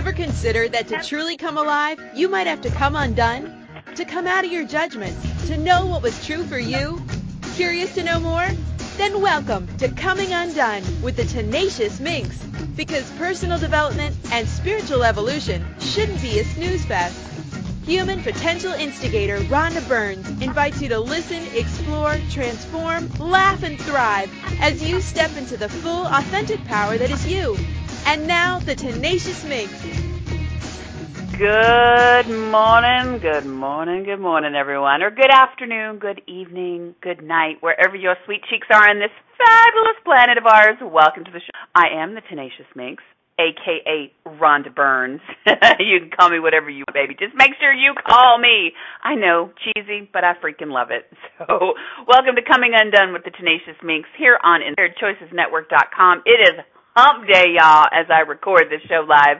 [0.00, 3.68] ever consider that to truly come alive, you might have to come undone?
[3.96, 7.02] To come out of your judgments, to know what was true for you?
[7.54, 8.48] Curious to know more?
[8.96, 12.42] Then welcome to Coming Undone with the Tenacious Minx.
[12.76, 17.20] Because personal development and spiritual evolution shouldn't be a snooze fest.
[17.84, 24.30] Human potential instigator Rhonda Burns invites you to listen, explore, transform, laugh, and thrive
[24.62, 27.58] as you step into the full, authentic power that is you.
[28.06, 29.70] And now, the Tenacious Minx.
[31.40, 35.00] Good morning, good morning, good morning, everyone.
[35.00, 39.08] Or good afternoon, good evening, good night, wherever your sweet cheeks are on this
[39.40, 40.76] fabulous planet of ours.
[40.84, 41.56] Welcome to the show.
[41.74, 43.02] I am the Tenacious Minx,
[43.40, 45.22] aka Rhonda Burns.
[45.80, 47.16] you can call me whatever you want, baby.
[47.18, 48.76] Just make sure you call me.
[49.02, 51.08] I know, cheesy, but I freaking love it.
[51.48, 51.72] So,
[52.06, 56.20] welcome to Coming Undone with the Tenacious Minx here on InspiredChoicesNetwork.com.
[56.26, 56.60] It is
[56.94, 59.38] hump day, y'all, as I record this show live.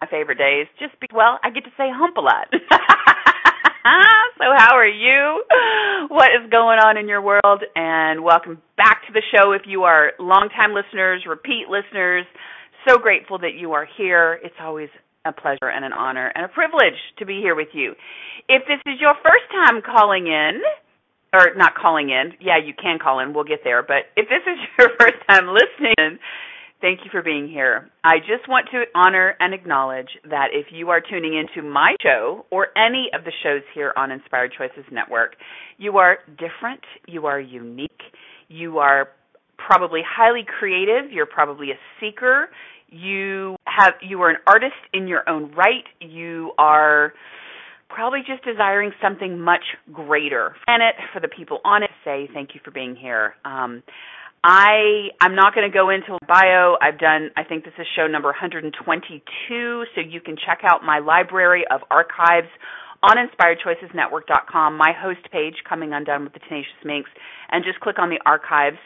[0.00, 0.66] My favorite days.
[0.78, 2.48] Just be, well, I get to say hump a lot.
[4.38, 5.44] so how are you?
[6.08, 7.62] What is going on in your world?
[7.74, 12.24] And welcome back to the show if you are longtime listeners, repeat listeners.
[12.88, 14.38] So grateful that you are here.
[14.42, 14.88] It's always
[15.24, 17.94] a pleasure and an honor and a privilege to be here with you.
[18.48, 20.60] If this is your first time calling in,
[21.32, 24.44] or not calling in, yeah, you can call in, we'll get there, but if this
[24.46, 26.18] is your first time listening,
[26.84, 27.88] Thank you for being here.
[28.04, 32.44] I just want to honor and acknowledge that if you are tuning into my show
[32.50, 35.34] or any of the shows here on Inspired Choices Network,
[35.78, 38.02] you are different, you are unique,
[38.48, 39.08] you are
[39.56, 42.50] probably highly creative, you're probably a seeker,
[42.90, 47.14] you have you are an artist in your own right, you are
[47.88, 50.54] probably just desiring something much greater.
[50.66, 53.36] Planet for the people on it say thank you for being here.
[53.46, 53.82] Um,
[54.44, 56.76] I I'm not going to go into a bio.
[56.80, 60.98] I've done I think this is show number 122, so you can check out my
[60.98, 62.52] library of archives
[63.02, 67.08] on inspiredchoicesnetwork.com, my host page coming undone with the tenacious minx,
[67.50, 68.76] and just click on the archives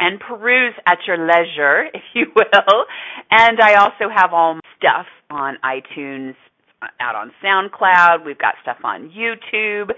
[0.00, 2.84] and peruse at your leisure, if you will.
[3.30, 6.34] And I also have all my stuff on iTunes,
[6.98, 8.24] out on SoundCloud.
[8.24, 9.90] We've got stuff on YouTube.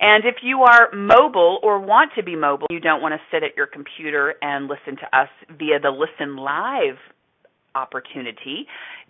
[0.00, 3.42] And if you are mobile or want to be mobile, you don't want to sit
[3.42, 6.98] at your computer and listen to us via the Listen Live
[7.74, 8.66] opportunity,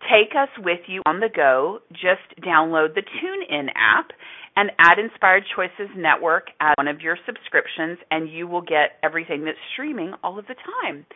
[0.08, 1.80] take us with you on the go.
[1.92, 4.10] Just download the TuneIn app
[4.56, 9.44] and add Inspired Choices Network as one of your subscriptions, and you will get everything
[9.44, 11.06] that's streaming all of the time.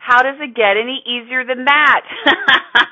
[0.00, 2.02] How does it get any easier than that?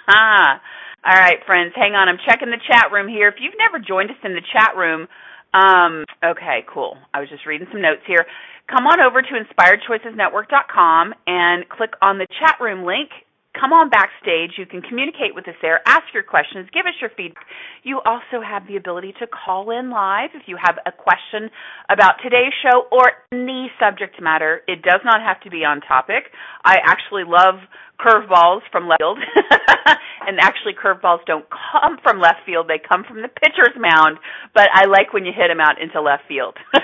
[1.05, 2.09] all right, friends, hang on.
[2.09, 3.29] I'm checking the chat room here.
[3.29, 5.07] If you've never joined us in the chat room,
[5.55, 6.97] um, okay, cool.
[7.15, 8.27] I was just reading some notes here.
[8.69, 13.11] Come on over to inspiredchoicesnetwork.com and click on the chat room link.
[13.55, 14.59] Come on backstage.
[14.59, 17.45] You can communicate with us there, ask your questions, give us your feedback.
[17.85, 21.51] You also have the ability to call in live if you have a question
[21.89, 24.63] about today's show or any subject matter.
[24.67, 26.35] It does not have to be on topic.
[26.65, 27.63] I actually love
[28.01, 29.19] curveballs from left field.
[30.27, 34.19] and actually, curveballs don't come from left field, they come from the pitcher's mound.
[34.55, 36.57] But I like when you hit them out into left field.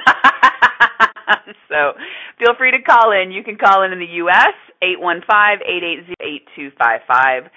[1.68, 1.92] so
[2.38, 3.30] feel free to call in.
[3.32, 7.48] You can call in in the U.S., 815-880-8255.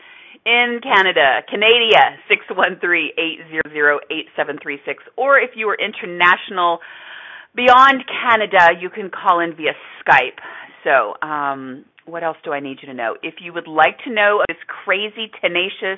[0.46, 5.00] In Canada, Canada, 613-800-8736.
[5.16, 6.82] Or if you are international
[7.56, 9.74] beyond Canada, you can call in via
[10.04, 10.42] Skype.
[10.84, 13.16] So, um, what else do I need you to know?
[13.24, 15.98] If you would like to know this crazy, tenacious,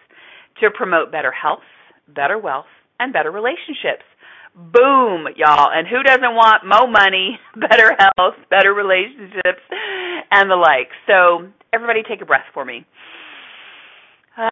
[0.62, 1.64] to promote better health,
[2.08, 2.70] better wealth,
[3.00, 4.04] and better relationships.
[4.56, 5.70] Boom, y'all.
[5.72, 7.40] And who doesn't want more money,
[7.70, 9.62] better health, better relationships,
[10.32, 10.90] and the like?
[11.08, 12.86] So, everybody take a breath for me.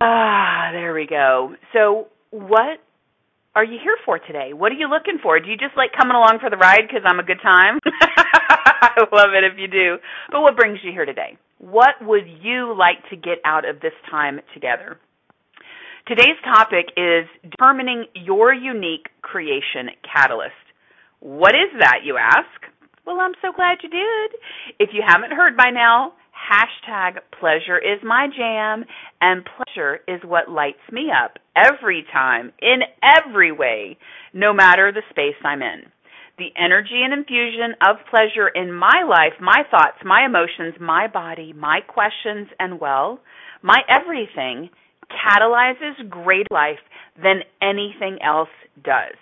[0.01, 1.55] Ah, there we go.
[1.73, 2.79] So, what
[3.55, 4.53] are you here for today?
[4.53, 5.39] What are you looking for?
[5.39, 7.79] Do you just like coming along for the ride because I'm a good time?
[7.85, 9.97] I love it if you do.
[10.31, 11.37] But what brings you here today?
[11.57, 14.99] What would you like to get out of this time together?
[16.07, 20.55] Today's topic is determining your unique creation catalyst.
[21.19, 22.47] What is that, you ask?
[23.05, 24.39] Well, I'm so glad you did.
[24.79, 28.85] If you haven't heard by now, Hashtag pleasure is my jam,
[29.19, 33.97] and pleasure is what lights me up every time, in every way,
[34.33, 35.91] no matter the space I'm in.
[36.37, 41.51] The energy and infusion of pleasure in my life, my thoughts, my emotions, my body,
[41.51, 43.19] my questions, and well,
[43.61, 44.69] my everything
[45.11, 46.81] catalyzes great life
[47.21, 49.15] than anything else does.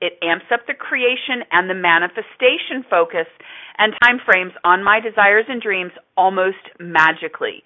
[0.00, 3.30] It amps up the creation and the manifestation focus
[3.78, 7.62] and time frames on my desires and dreams almost magically.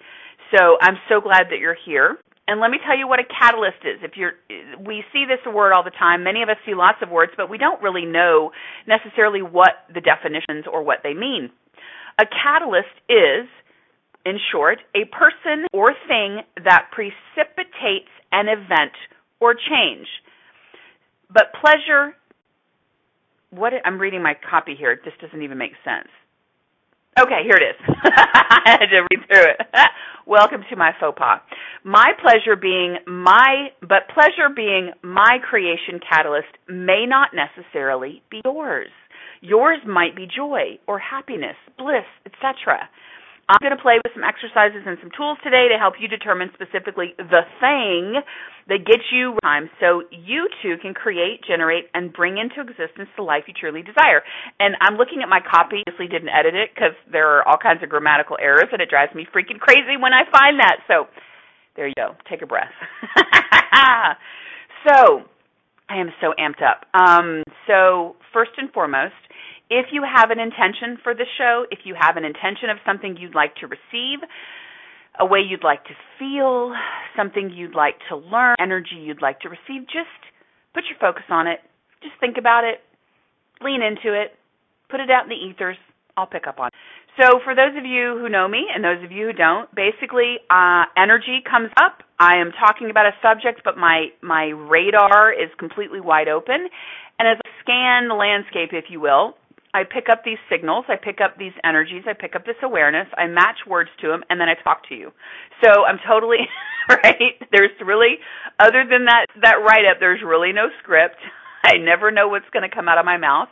[0.55, 2.17] So I'm so glad that you're here.
[2.47, 3.99] And let me tell you what a catalyst is.
[4.03, 4.33] If you're
[4.79, 6.23] we see this word all the time.
[6.23, 8.51] Many of us see lots of words, but we don't really know
[8.87, 11.49] necessarily what the definitions or what they mean.
[12.19, 13.49] A catalyst is
[14.27, 18.91] in short, a person or thing that precipitates an event
[19.39, 20.07] or change.
[21.33, 22.15] But pleasure
[23.51, 24.99] what I'm reading my copy here.
[25.03, 26.09] This doesn't even make sense.
[27.17, 27.95] Okay, here it is.
[28.03, 29.61] I had to read through it.
[30.27, 31.39] Welcome to my faux pas.
[31.83, 38.89] My pleasure being my, but pleasure being my creation catalyst may not necessarily be yours.
[39.41, 42.89] Yours might be joy or happiness, bliss, etc.
[43.47, 46.51] I'm going to play with some exercises and some tools today to help you determine
[46.51, 48.19] specifically the thing
[48.67, 53.23] that gets you time so you too can create, generate, and bring into existence the
[53.23, 54.19] life you truly desire.
[54.59, 55.79] And I'm looking at my copy.
[55.87, 59.15] Obviously didn't edit it because there are all kinds of grammatical errors and it drives
[59.15, 60.83] me freaking crazy when I find that.
[60.91, 61.07] So
[61.79, 62.19] there you go.
[62.29, 62.75] Take a breath.
[64.83, 65.23] so
[65.87, 66.83] I am so amped up.
[66.91, 69.15] Um, so first and foremost,
[69.69, 73.17] if you have an intention for the show, if you have an intention of something
[73.19, 74.19] you'd like to receive,
[75.19, 76.73] a way you'd like to feel,
[77.15, 80.21] something you'd like to learn, energy you'd like to receive, just
[80.73, 81.59] put your focus on it.
[82.01, 82.79] Just think about it.
[83.61, 84.37] Lean into it.
[84.89, 85.77] Put it out in the ethers.
[86.15, 86.73] I'll pick up on it.
[87.19, 90.37] So, for those of you who know me and those of you who don't, basically,
[90.51, 92.03] uh, energy comes up.
[92.19, 96.69] I am talking about a subject, but my my radar is completely wide open,
[97.17, 99.33] and as I scan the landscape, if you will,
[99.73, 103.07] I pick up these signals, I pick up these energies, I pick up this awareness,
[103.17, 105.11] I match words to them, and then I talk to you.
[105.63, 106.47] So I'm totally
[106.89, 107.35] right.
[107.51, 108.17] There's really,
[108.59, 111.17] other than that that write up, there's really no script.
[111.63, 113.49] I never know what's going to come out of my mouth.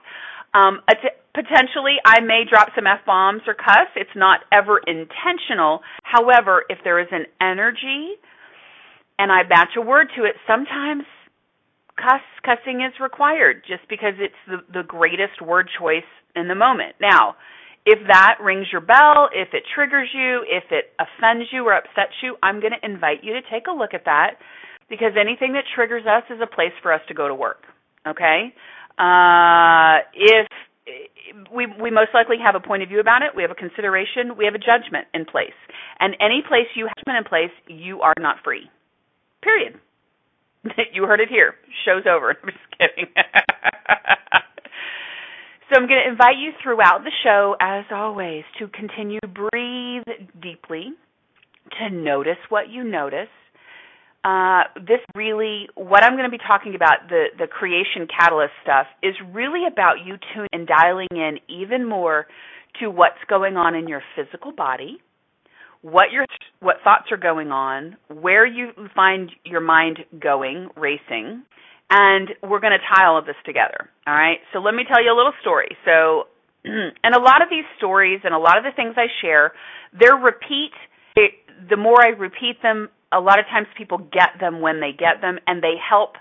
[0.53, 0.79] Um,
[1.33, 3.91] potentially, I may drop some f bombs or cuss.
[3.95, 5.81] It's not ever intentional.
[6.03, 8.15] However, if there is an energy
[9.19, 11.03] and I match a word to it, sometimes
[11.97, 16.95] cuss cussing is required just because it's the, the greatest word choice in the moment.
[16.99, 17.35] Now,
[17.85, 22.17] if that rings your bell, if it triggers you, if it offends you or upsets
[22.23, 24.41] you, I'm going to invite you to take a look at that
[24.89, 27.63] because anything that triggers us is a place for us to go to work.
[28.07, 28.53] Okay?
[28.97, 30.47] Uh, if
[31.53, 34.37] we we most likely have a point of view about it, we have a consideration,
[34.37, 35.57] we have a judgment in place.
[35.99, 38.69] And any place you have judgment in place, you are not free.
[39.41, 39.79] Period.
[40.93, 41.55] you heard it here.
[41.85, 42.29] Show's over.
[42.43, 43.11] I'm just kidding.
[45.69, 50.03] so I'm going to invite you throughout the show, as always, to continue breathe
[50.41, 50.93] deeply,
[51.79, 53.29] to notice what you notice.
[54.23, 58.87] Uh, this really, what I'm going to be talking about, the the creation catalyst stuff,
[59.03, 62.25] is really about you tuning and dialing in even more
[62.79, 64.97] to what's going on in your physical body
[65.85, 66.25] what your
[66.61, 71.43] what thoughts are going on, where you find your mind going, racing,
[71.91, 73.87] and we're going to tie all of this together.
[74.07, 74.39] All right?
[74.51, 75.77] So let me tell you a little story.
[75.85, 76.23] So
[76.65, 79.53] and a lot of these stories and a lot of the things I share,
[79.93, 80.73] they're repeat
[81.15, 81.33] it,
[81.69, 85.21] the more I repeat them, a lot of times people get them when they get
[85.21, 86.15] them and they help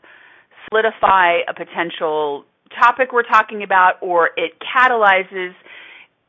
[0.68, 2.44] solidify a potential
[2.78, 5.52] topic we're talking about or it catalyzes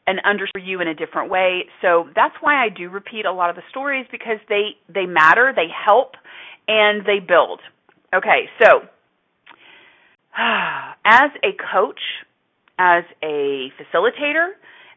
[0.08, 1.66] and understand you in a different way.
[1.82, 5.52] So that's why I do repeat a lot of the stories because they they matter,
[5.56, 6.14] they help,
[6.68, 7.60] and they build.
[8.14, 8.82] Okay, so
[10.38, 12.00] as a coach,
[12.78, 14.52] as a facilitator,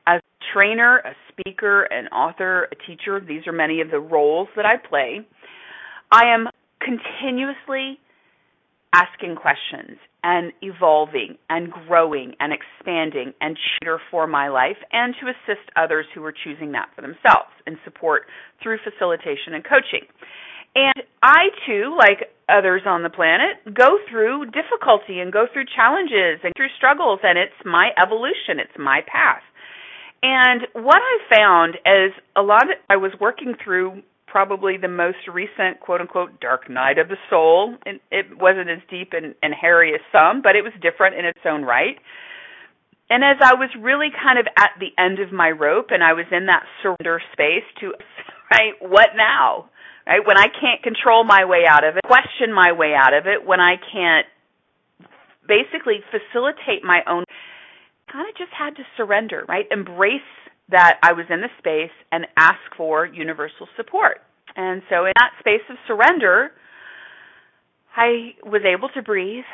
[0.07, 4.49] as a trainer, a speaker, an author, a teacher, these are many of the roles
[4.57, 5.27] that I play.
[6.11, 6.49] I am
[6.81, 7.99] continuously
[8.95, 15.29] asking questions and evolving and growing and expanding and cheater for my life and to
[15.29, 18.23] assist others who are choosing that for themselves and support
[18.63, 20.07] through facilitation and coaching.
[20.75, 26.41] And I too, like others on the planet, go through difficulty and go through challenges
[26.43, 29.43] and through struggles and it's my evolution, it's my path.
[30.23, 35.29] And what I found is a lot of I was working through probably the most
[35.33, 37.77] recent quote unquote dark night of the soul.
[37.87, 41.25] It, it wasn't as deep and, and hairy as some, but it was different in
[41.25, 41.97] its own right.
[43.11, 46.13] And as I was really kind of at the end of my rope and I
[46.13, 47.95] was in that surrender space to,
[48.53, 49.71] right, what now?
[50.07, 50.21] Right?
[50.25, 53.47] When I can't control my way out of it, question my way out of it,
[53.47, 54.27] when I can't
[55.47, 57.25] basically facilitate my own,
[58.13, 59.65] kind of just had to surrender, right?
[59.71, 60.21] Embrace
[60.71, 64.19] that I was in the space and ask for universal support.
[64.57, 66.51] And so in that space of surrender,
[67.97, 69.49] I was able to breathe.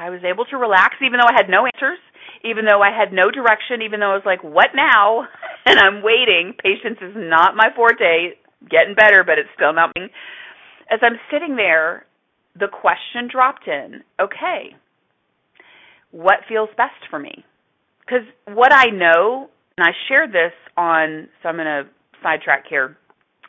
[0.00, 1.98] I was able to relax even though I had no answers,
[2.44, 5.28] even though I had no direction, even though I was like, what now?
[5.66, 6.54] And I'm waiting.
[6.56, 8.32] Patience is not my forte.
[8.70, 10.08] Getting better, but it's still not me.
[10.90, 12.06] As I'm sitting there,
[12.58, 14.74] the question dropped in, okay,
[16.12, 17.44] what feels best for me?
[18.00, 21.84] Because what I know, and I shared this on, so I'm going to
[22.22, 22.98] sidetrack here.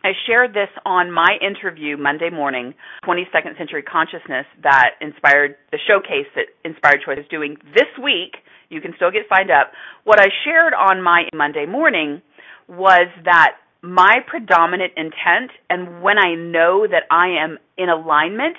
[0.01, 2.73] I shared this on my interview Monday morning,
[3.05, 8.39] 22nd Century Consciousness, that inspired the showcase that Inspired Choice is doing this week.
[8.69, 9.73] You can still get signed up.
[10.05, 12.21] What I shared on my Monday morning
[12.69, 18.55] was that my predominant intent, and when I know that I am in alignment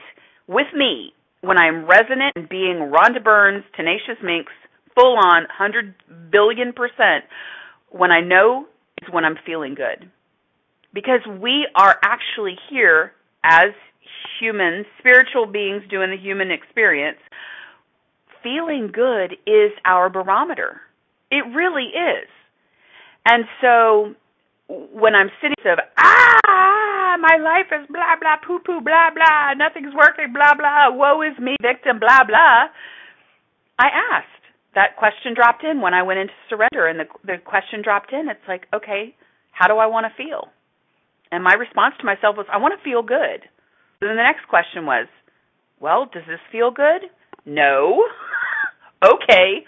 [0.47, 4.53] with me, when I'm resonant and being Rhonda Burns, Tenacious Minx,
[4.95, 5.95] full on, 100
[6.31, 7.25] billion percent,
[7.93, 8.67] when I know
[9.03, 10.11] is when I'm feeling good
[10.93, 13.13] because we are actually here
[13.45, 13.71] as
[14.41, 17.19] humans, spiritual beings doing the human experience.
[18.43, 20.81] Feeling good is our barometer.
[21.31, 22.29] It really is.
[23.25, 24.15] And so
[24.69, 29.95] when I'm sitting of ah my life is blah blah poo poo blah blah nothing's
[29.95, 32.73] working blah blah woe is me victim blah blah
[33.79, 34.42] I asked
[34.75, 38.29] that question dropped in when I went into surrender and the the question dropped in
[38.29, 39.15] it's like okay
[39.53, 40.49] how do I want to feel
[41.33, 43.49] and my response to myself was, I want to feel good.
[44.01, 45.09] then the next question was,
[45.81, 47.09] well, does this feel good?
[47.47, 48.05] No.
[49.03, 49.65] okay,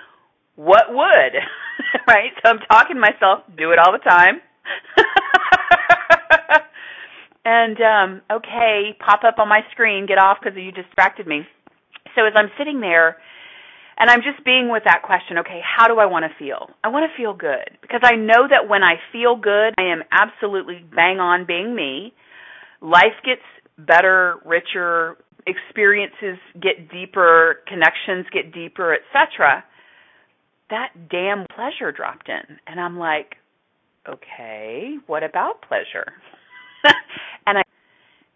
[0.57, 1.33] what would?
[2.07, 2.31] right?
[2.45, 4.43] So I'm talking to myself, do it all the time.
[7.47, 11.49] and um, okay, pop up on my screen, get off because you distracted me.
[12.15, 13.17] So as I'm sitting there
[13.99, 16.69] and I'm just being with that question, okay, how do I want to feel?
[16.83, 20.03] I want to feel good because I know that when I feel good, I am
[20.11, 22.13] absolutely bang on being me.
[22.81, 23.43] Life gets
[23.79, 29.65] better, richer, experiences get deeper, connections get deeper, etc.
[30.71, 33.37] That damn pleasure dropped in and I'm like,
[34.09, 36.13] okay, what about pleasure?
[37.47, 37.63] and I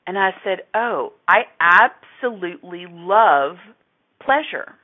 [0.06, 3.56] and I said, "Oh, I absolutely love
[4.24, 4.74] pleasure."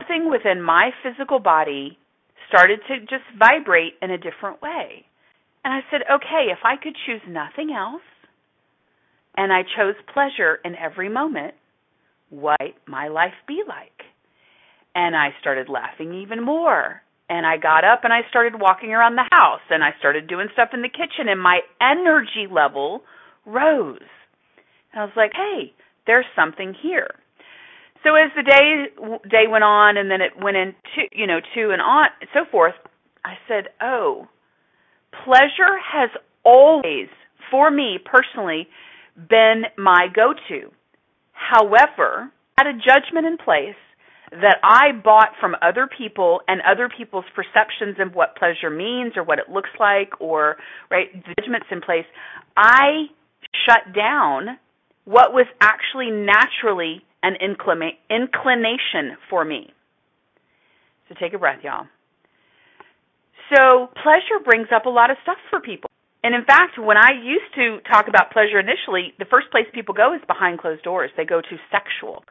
[0.00, 1.98] Everything within my physical body
[2.48, 5.04] started to just vibrate in a different way.
[5.64, 8.02] And I said, okay, if I could choose nothing else,
[9.36, 11.54] and I chose pleasure in every moment,
[12.30, 14.04] what my life be like?
[14.94, 17.02] And I started laughing even more.
[17.28, 20.48] And I got up and I started walking around the house and I started doing
[20.52, 23.02] stuff in the kitchen and my energy level
[23.46, 24.00] rose.
[24.92, 25.72] And I was like, hey,
[26.06, 27.08] there's something here.
[28.04, 31.70] So as the day day went on, and then it went into you know two
[31.70, 32.74] and on and so forth,
[33.24, 34.28] I said, "Oh,
[35.24, 36.10] pleasure has
[36.44, 37.08] always,
[37.50, 38.68] for me personally,
[39.16, 40.70] been my go-to.
[41.32, 43.76] However, I had a judgment in place
[44.30, 49.24] that I bought from other people and other people's perceptions of what pleasure means or
[49.24, 50.56] what it looks like or
[50.90, 52.06] right judgments in place.
[52.56, 53.08] I
[53.68, 54.58] shut down
[55.04, 59.72] what was actually naturally an inclination for me.
[61.08, 61.86] So take a breath, y'all.
[63.54, 65.90] So pleasure brings up a lot of stuff for people.
[66.24, 69.94] And in fact, when I used to talk about pleasure initially, the first place people
[69.94, 71.10] go is behind closed doors.
[71.16, 72.24] They go to sexual.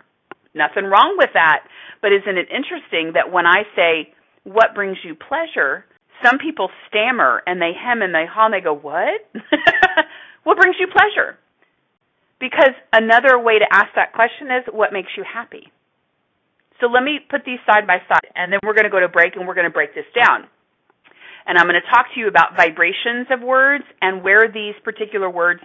[0.56, 1.68] Nothing wrong with that,
[2.02, 5.86] but isn't it interesting that when I say, what brings you pleasure,
[6.24, 9.22] some people stammer and they hem and they haw and they go, what?
[10.44, 11.38] what brings you pleasure?
[12.42, 15.72] Because another way to ask that question is what makes you happy?
[16.82, 19.08] So let me put these side by side, and then we're going to go to
[19.08, 20.50] break and we're going to break this down.
[21.46, 25.30] And I'm going to talk to you about vibrations of words and where these particular
[25.30, 25.62] words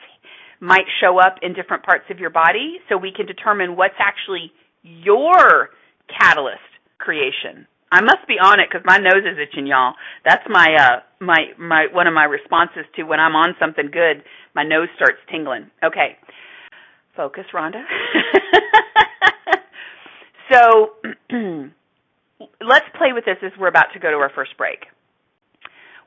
[0.61, 4.53] might show up in different parts of your body so we can determine what's actually
[4.83, 5.71] your
[6.13, 6.69] catalyst
[6.99, 7.67] creation.
[7.93, 9.95] I must be on it because my nose is itching, y'all.
[10.25, 14.25] That's my uh my my one of my responses to when I'm on something good,
[14.55, 15.71] my nose starts tingling.
[15.85, 16.17] Okay.
[17.17, 17.83] Focus, Rhonda.
[20.53, 20.91] so
[22.61, 24.81] let's play with this as we're about to go to our first break.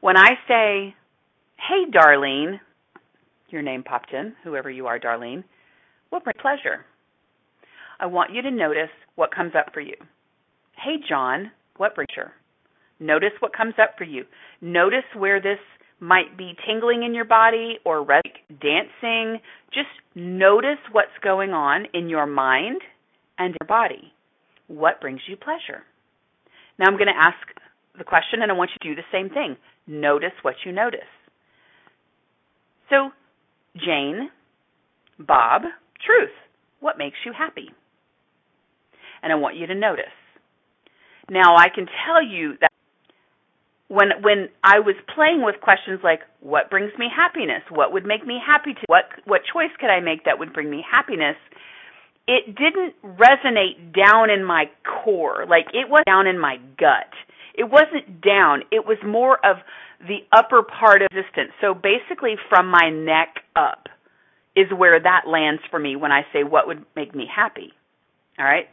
[0.02, 0.96] When I say,
[1.58, 2.60] hey, Darlene,
[3.50, 5.44] your name popped in, whoever you are, Darlene,
[6.10, 6.86] what brings pleasure?
[8.00, 9.96] I want you to notice what comes up for you.
[10.78, 12.34] Hey, John, what brings pleasure?
[13.00, 14.26] Notice what comes up for you.
[14.62, 15.60] Notice where this
[16.00, 18.06] might be tingling in your body or
[18.50, 19.40] dancing.
[19.74, 22.82] Just notice what's going on in your mind
[23.38, 24.14] and your body.
[24.68, 25.84] What brings you pleasure?
[26.78, 27.38] Now I'm going to ask
[27.98, 29.58] the question and I want you to do the same thing.
[29.88, 31.00] Notice what you notice.
[32.90, 33.10] So,
[33.76, 34.30] Jane,
[35.20, 35.64] Bob,
[36.06, 36.32] truth.
[36.80, 37.70] What makes you happy?
[39.22, 40.06] And I want you to notice.
[41.30, 42.69] Now I can tell you that
[43.90, 48.26] when when I was playing with questions like what brings me happiness, what would make
[48.26, 51.36] me happy to what what choice could I make that would bring me happiness,
[52.28, 57.10] it didn't resonate down in my core, like it was down in my gut.
[57.56, 59.58] It wasn't down, it was more of
[60.08, 61.52] the upper part of existence.
[61.60, 63.90] So basically from my neck up
[64.56, 67.74] is where that lands for me when I say what would make me happy.
[68.38, 68.70] All right?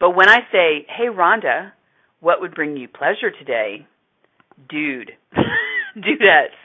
[0.00, 1.72] But when I say, "Hey Rhonda,
[2.18, 3.86] what would bring you pleasure today?"
[4.68, 5.12] Dude,
[5.96, 6.60] dudettes.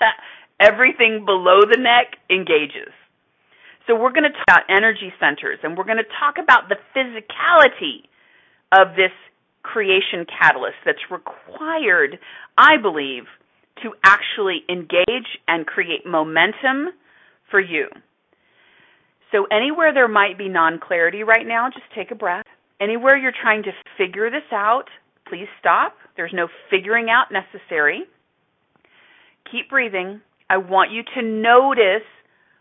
[0.60, 2.92] Everything below the neck engages.
[3.86, 6.76] So we're going to talk about energy centers and we're going to talk about the
[6.94, 8.06] physicality
[8.70, 9.10] of this
[9.62, 12.18] creation catalyst that's required,
[12.56, 13.24] I believe,
[13.82, 16.94] to actually engage and create momentum
[17.50, 17.88] for you.
[19.32, 22.44] So anywhere there might be non-clarity right now, just take a breath.
[22.80, 24.84] Anywhere you're trying to figure this out,
[25.32, 25.96] please stop.
[26.14, 28.04] There's no figuring out necessary.
[29.50, 30.20] Keep breathing.
[30.50, 32.04] I want you to notice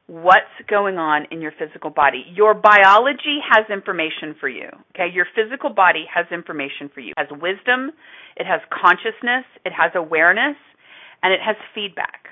[0.07, 2.23] what's going on in your physical body.
[2.33, 4.69] Your biology has information for you.
[4.95, 5.11] Okay?
[5.13, 7.11] Your physical body has information for you.
[7.17, 7.91] It has wisdom,
[8.37, 10.55] it has consciousness, it has awareness,
[11.23, 12.31] and it has feedback.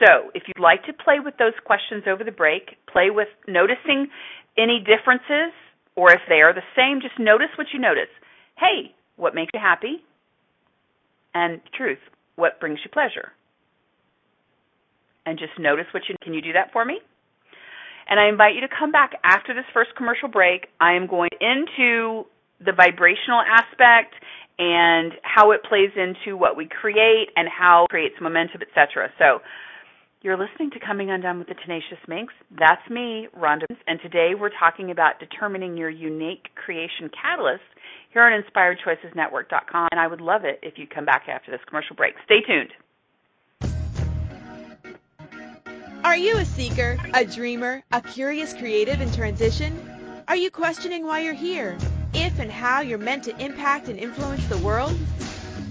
[0.00, 4.08] So, if you'd like to play with those questions over the break, play with noticing
[4.56, 5.52] any differences,
[5.96, 8.08] or if they are the same, just notice what you notice.
[8.56, 10.02] Hey, what makes you happy?
[11.34, 11.98] And truth,
[12.36, 13.32] what brings you pleasure?
[15.26, 16.98] And just notice what you can you do that for me?
[18.08, 20.66] And I invite you to come back after this first commercial break.
[20.80, 22.24] I am going into
[22.58, 24.14] the vibrational aspect
[24.58, 29.10] and how it plays into what we create and how it creates momentum, etc.
[29.18, 29.40] So
[30.22, 32.34] you're listening to Coming Undone with the Tenacious Minx.
[32.58, 33.64] That's me, Rhonda.
[33.86, 37.62] And today we're talking about determining your unique creation catalyst
[38.12, 39.88] here on InspiredChoicesNetwork.com.
[39.90, 42.14] And I would love it if you'd come back after this commercial break.
[42.26, 42.70] Stay tuned.
[46.04, 50.22] Are you a seeker, a dreamer, a curious creative in transition?
[50.28, 51.78] Are you questioning why you're here?
[52.12, 54.92] If and how you're meant to impact and influence the world?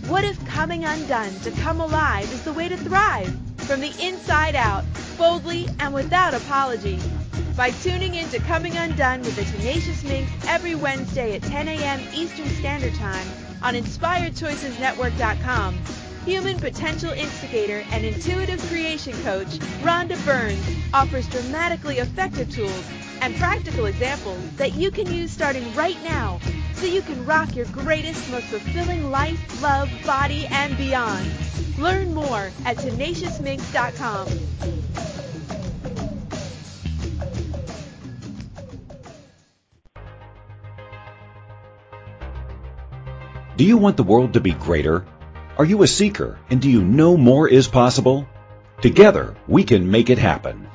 [0.08, 3.49] What if coming undone to come alive is the way to thrive?
[3.70, 4.84] From the inside out,
[5.16, 7.00] boldly and without apology.
[7.56, 12.02] By tuning in to Coming Undone with the Tenacious Minx every Wednesday at 10 a.m.
[12.12, 13.28] Eastern Standard Time
[13.62, 15.78] on InspiredChoicesNetwork.com,
[16.26, 22.90] human potential instigator and intuitive creation coach Rhonda Burns offers dramatically effective tools
[23.22, 26.40] and practical examples that you can use starting right now
[26.74, 31.30] so you can rock your greatest, most fulfilling life, love, body, and beyond.
[31.80, 32.19] Learn more
[32.66, 34.28] at tenaciousminx.com.
[43.58, 45.06] Do you want the world to be greater?
[45.58, 48.26] Are you a seeker and do you know more is possible?
[48.82, 50.70] Together, we can make it happen.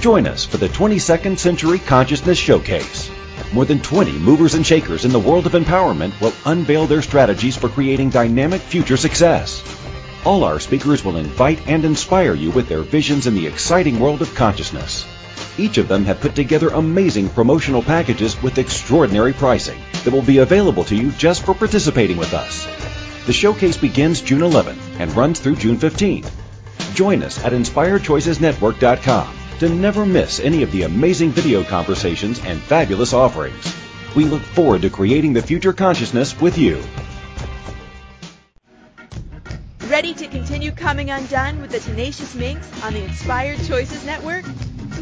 [0.00, 3.08] Join us for the 22nd Century Consciousness Showcase.
[3.52, 7.56] More than 20 movers and shakers in the world of empowerment will unveil their strategies
[7.56, 9.62] for creating dynamic future success.
[10.24, 14.20] All our speakers will invite and inspire you with their visions in the exciting world
[14.20, 15.06] of consciousness.
[15.56, 20.38] Each of them have put together amazing promotional packages with extraordinary pricing that will be
[20.38, 22.66] available to you just for participating with us.
[23.26, 26.30] The showcase begins June 11th and runs through June 15th.
[26.94, 33.12] Join us at InspiredChoicesNetwork.com to never miss any of the amazing video conversations and fabulous
[33.12, 33.74] offerings.
[34.16, 36.82] We look forward to creating the future consciousness with you.
[39.88, 44.44] Ready to continue coming undone with the Tenacious Minx on the Inspired Choices Network?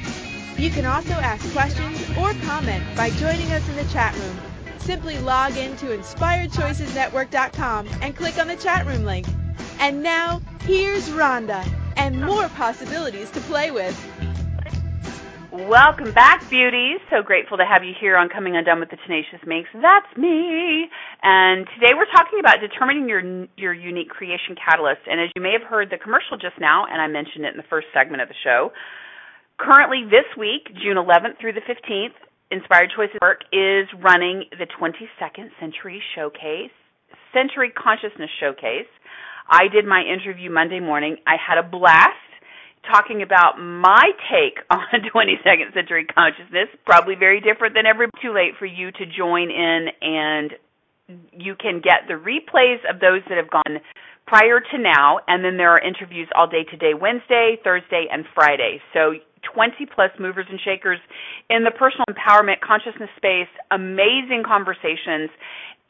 [0.57, 4.39] You can also ask questions or comment by joining us in the chat room
[4.81, 9.27] Simply log in to InspiredChoicesNetwork.com and click on the chat room link.
[9.79, 11.67] And now, here's Rhonda
[11.97, 13.95] and more possibilities to play with.
[15.53, 17.01] Welcome back, beauties.
[17.11, 19.69] So grateful to have you here on Coming Undone with the Tenacious Minx.
[19.75, 20.89] That's me.
[21.23, 25.03] And today we're talking about determining your your unique creation catalyst.
[25.11, 27.57] And as you may have heard the commercial just now, and I mentioned it in
[27.59, 28.71] the first segment of the show,
[29.59, 32.17] currently this week, June 11th through the 15th,
[32.51, 36.75] Inspired Choices Network is running the 22nd Century Showcase,
[37.33, 38.91] Century Consciousness Showcase.
[39.49, 41.17] I did my interview Monday morning.
[41.27, 42.19] I had a blast
[42.91, 44.83] talking about my take on
[45.15, 48.07] 22nd century consciousness, probably very different than ever.
[48.21, 50.51] Too late for you to join in and
[51.33, 53.79] you can get the replays of those that have gone
[54.27, 58.79] prior to now, and then there are interviews all day today, Wednesday, Thursday, and Friday.
[58.95, 59.15] So
[59.55, 60.99] 20 plus movers and shakers
[61.49, 65.31] in the personal empowerment consciousness space, amazing conversations,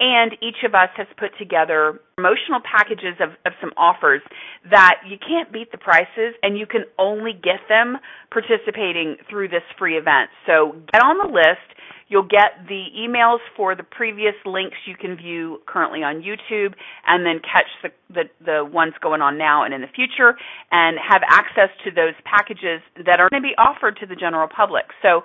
[0.00, 4.22] and each of us has put together promotional packages of, of some offers
[4.70, 7.98] that you can't beat the prices and you can only get them
[8.32, 10.30] participating through this free event.
[10.46, 11.68] So get on the list.
[12.10, 16.74] You'll get the emails for the previous links you can view currently on YouTube
[17.06, 20.36] and then catch the, the, the ones going on now and in the future
[20.70, 24.48] and have access to those packages that are going to be offered to the general
[24.48, 24.86] public.
[25.00, 25.22] So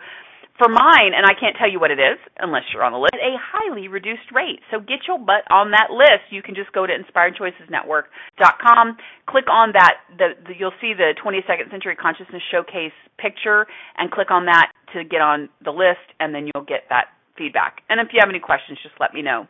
[0.57, 3.15] for mine, and I can't tell you what it is unless you're on the list,
[3.15, 4.59] a highly reduced rate.
[4.71, 6.31] So get your butt on that list.
[6.31, 9.95] You can just go to inspiredchoicesnetwork.com, click on that.
[10.17, 15.03] The, the, you'll see the 22nd Century Consciousness Showcase picture, and click on that to
[15.03, 17.81] get on the list, and then you'll get that feedback.
[17.89, 19.47] And if you have any questions, just let me know.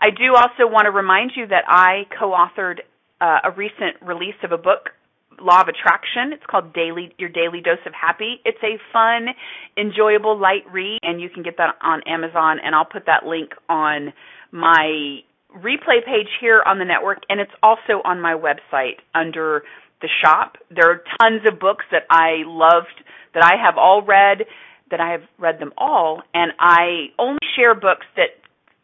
[0.00, 2.80] I do also want to remind you that I co-authored
[3.20, 4.96] uh, a recent release of a book
[5.40, 6.32] Law of Attraction.
[6.32, 8.40] It's called Daily Your Daily Dose of Happy.
[8.44, 9.28] It's a fun,
[9.76, 12.58] enjoyable, light read, and you can get that on Amazon.
[12.62, 14.12] And I'll put that link on
[14.52, 15.20] my
[15.56, 19.62] replay page here on the network, and it's also on my website under
[20.00, 20.56] the shop.
[20.70, 24.46] There are tons of books that I loved that I have all read,
[24.90, 28.30] that I have read them all, and I only share books that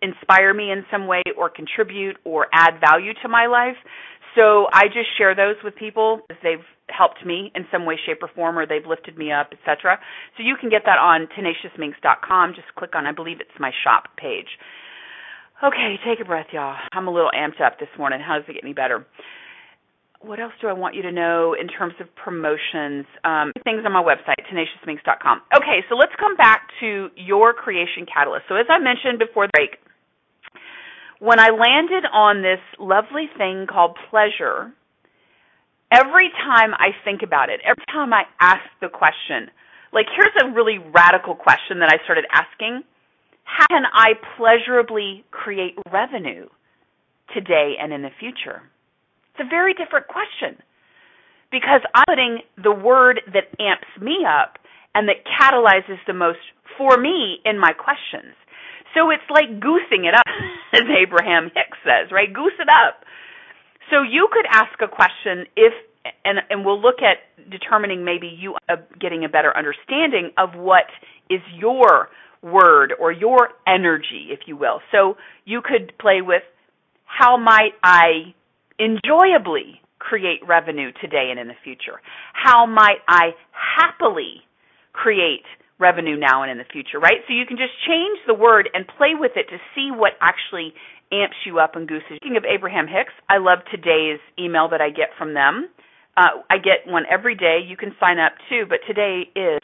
[0.02, 3.76] inspire me in some way or contribute or add value to my life.
[4.36, 8.22] So I just share those with people as they've helped me in some way, shape,
[8.22, 9.98] or form, or they've lifted me up, etc.
[10.36, 12.52] So you can get that on tenaciousminx.com.
[12.54, 14.60] Just click on, I believe it's my shop page.
[15.64, 16.76] Okay, take a breath, y'all.
[16.92, 18.20] I'm a little amped up this morning.
[18.20, 19.06] How does it get any better?
[20.20, 23.06] What else do I want you to know in terms of promotions?
[23.24, 25.40] Um, things on my website, tenaciousminx.com.
[25.56, 28.44] Okay, so let's come back to your creation catalyst.
[28.48, 29.76] So as I mentioned before the break,
[31.18, 34.72] when I landed on this lovely thing called pleasure,
[35.92, 39.50] every time I think about it, every time I ask the question,
[39.92, 42.82] like here's a really radical question that I started asking
[43.44, 46.48] How can I pleasurably create revenue
[47.34, 48.62] today and in the future?
[49.32, 50.60] It's a very different question
[51.50, 54.58] because I'm putting the word that amps me up
[54.94, 56.40] and that catalyzes the most
[56.76, 58.34] for me in my questions.
[58.94, 60.24] So it's like goosing it up,
[60.76, 62.32] as Abraham Hicks says, right?
[62.32, 63.04] Goose it up.
[63.90, 65.72] So you could ask a question if,
[66.24, 67.18] and, and we'll look at
[67.50, 68.56] determining maybe you
[69.00, 70.86] getting a better understanding of what
[71.30, 72.08] is your
[72.42, 74.80] word or your energy, if you will.
[74.92, 76.42] So you could play with
[77.04, 78.34] how might I
[78.78, 82.00] enjoyably create revenue today and in the future?
[82.32, 84.42] How might I happily
[84.92, 85.44] create
[85.78, 87.20] revenue now and in the future, right?
[87.28, 90.72] So you can just change the word and play with it to see what actually
[91.12, 92.16] amps you up and gooses.
[92.16, 95.68] Speaking of Abraham Hicks, I love today's email that I get from them.
[96.16, 97.60] Uh, I get one every day.
[97.66, 99.60] You can sign up too, but today is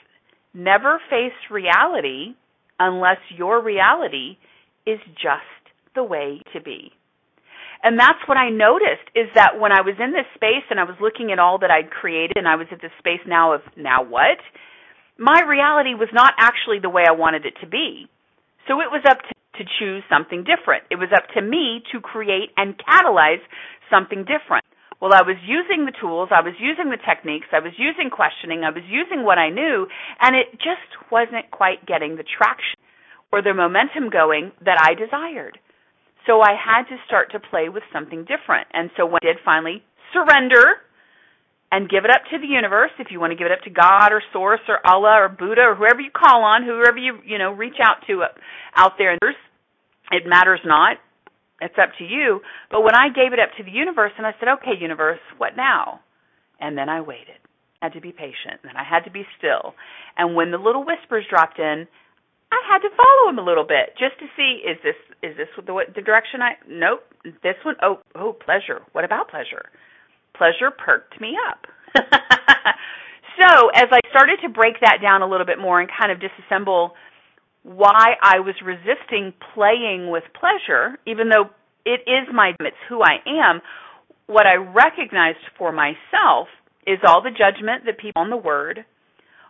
[0.54, 2.34] never face reality
[2.78, 4.36] unless your reality
[4.86, 5.48] is just
[5.94, 6.92] the way to be.
[7.82, 10.84] And that's what I noticed is that when I was in this space and I
[10.84, 13.62] was looking at all that I'd created and I was at this space now of
[13.76, 14.38] now what?
[15.18, 18.08] My reality was not actually the way I wanted it to be.
[18.68, 20.84] So it was up to, to choose something different.
[20.90, 23.42] It was up to me to create and catalyze
[23.90, 24.64] something different.
[25.00, 28.62] Well, I was using the tools, I was using the techniques, I was using questioning,
[28.62, 29.88] I was using what I knew,
[30.20, 32.78] and it just wasn't quite getting the traction
[33.32, 35.58] or the momentum going that I desired.
[36.24, 38.68] So I had to start to play with something different.
[38.72, 39.82] And so when I did finally
[40.14, 40.86] surrender
[41.72, 43.70] and give it up to the universe if you want to give it up to
[43.70, 47.38] God or Source or Allah or Buddha or whoever you call on, whoever you you
[47.38, 48.22] know reach out to
[48.76, 49.16] out there.
[50.12, 50.98] It matters not.
[51.60, 52.40] It's up to you.
[52.70, 55.56] But when I gave it up to the universe and I said, "Okay, universe, what
[55.56, 56.00] now?"
[56.62, 57.42] and then I waited.
[57.82, 59.74] I had to be patient and I had to be still.
[60.16, 61.88] And when the little whispers dropped in,
[62.52, 65.48] I had to follow them a little bit just to see is this is this
[65.56, 67.00] the, the direction I nope
[67.42, 69.72] this one oh oh pleasure what about pleasure
[70.36, 71.66] pleasure perked me up.
[73.40, 76.18] so as I started to break that down a little bit more and kind of
[76.18, 76.90] disassemble
[77.62, 81.50] why I was resisting playing with pleasure, even though
[81.84, 83.60] it is my, it's who I am.
[84.26, 86.48] What I recognized for myself
[86.86, 88.84] is all the judgment that people on the word,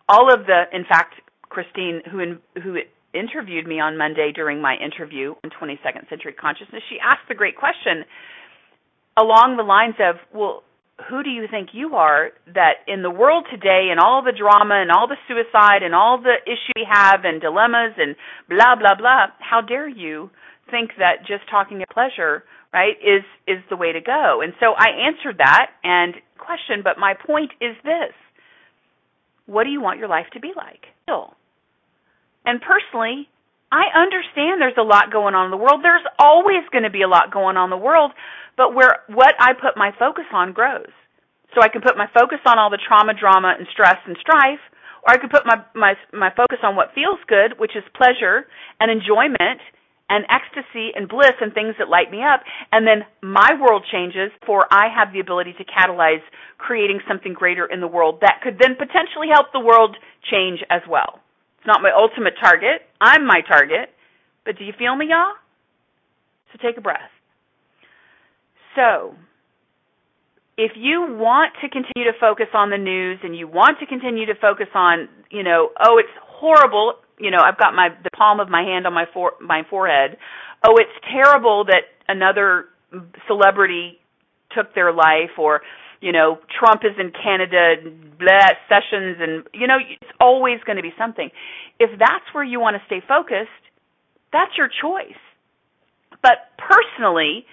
[0.09, 1.14] all of the, in fact,
[1.49, 2.77] Christine, who in, who
[3.14, 7.57] interviewed me on Monday during my interview on 22nd Century Consciousness, she asked the great
[7.57, 8.05] question
[9.16, 10.62] along the lines of, well,
[11.09, 14.81] who do you think you are that in the world today and all the drama
[14.81, 18.15] and all the suicide and all the issues we have and dilemmas and
[18.49, 20.31] blah blah blah how dare you
[20.71, 24.41] think that just talking of pleasure right is is the way to go?
[24.43, 28.15] And so i answered that and question but my point is this.
[29.47, 30.87] What do you want your life to be like?
[32.45, 33.29] And personally
[33.73, 37.03] i understand there's a lot going on in the world there's always going to be
[37.03, 38.13] a lot going on in the world
[38.57, 40.93] but where what I put my focus on grows.
[41.55, 44.61] So I can put my focus on all the trauma, drama, and stress and strife,
[45.05, 48.49] or I could put my my my focus on what feels good, which is pleasure
[48.81, 49.61] and enjoyment
[50.09, 54.31] and ecstasy and bliss and things that light me up, and then my world changes
[54.45, 56.25] for I have the ability to catalyze
[56.59, 59.97] creating something greater in the world that could then potentially help the world
[60.31, 61.22] change as well.
[61.62, 62.83] It's not my ultimate target.
[63.01, 63.90] I'm my target.
[64.44, 65.35] But do you feel me, y'all?
[66.51, 67.14] So take a breath.
[68.75, 69.14] So,
[70.59, 74.27] if you want to continue to focus on the news and you want to continue
[74.27, 78.40] to focus on, you know, oh, it's horrible, you know, I've got my the palm
[78.40, 80.16] of my hand on my for, my forehead.
[80.66, 82.66] Oh, it's terrible that another
[83.29, 84.02] celebrity
[84.55, 85.62] took their life or
[86.01, 87.77] you know, Trump is in Canada,
[88.19, 91.31] blah, sessions and you know, it's always going to be something.
[91.79, 93.51] If that's where you want to stay focused,
[94.33, 95.21] that's your choice.
[96.23, 97.47] But personally,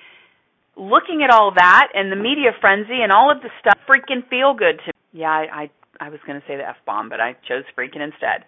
[0.75, 4.53] looking at all that and the media frenzy and all of the stuff freaking feel
[4.53, 5.21] good to me.
[5.21, 8.01] Yeah, I I, I was going to say the F bomb, but I chose freaking
[8.01, 8.45] instead.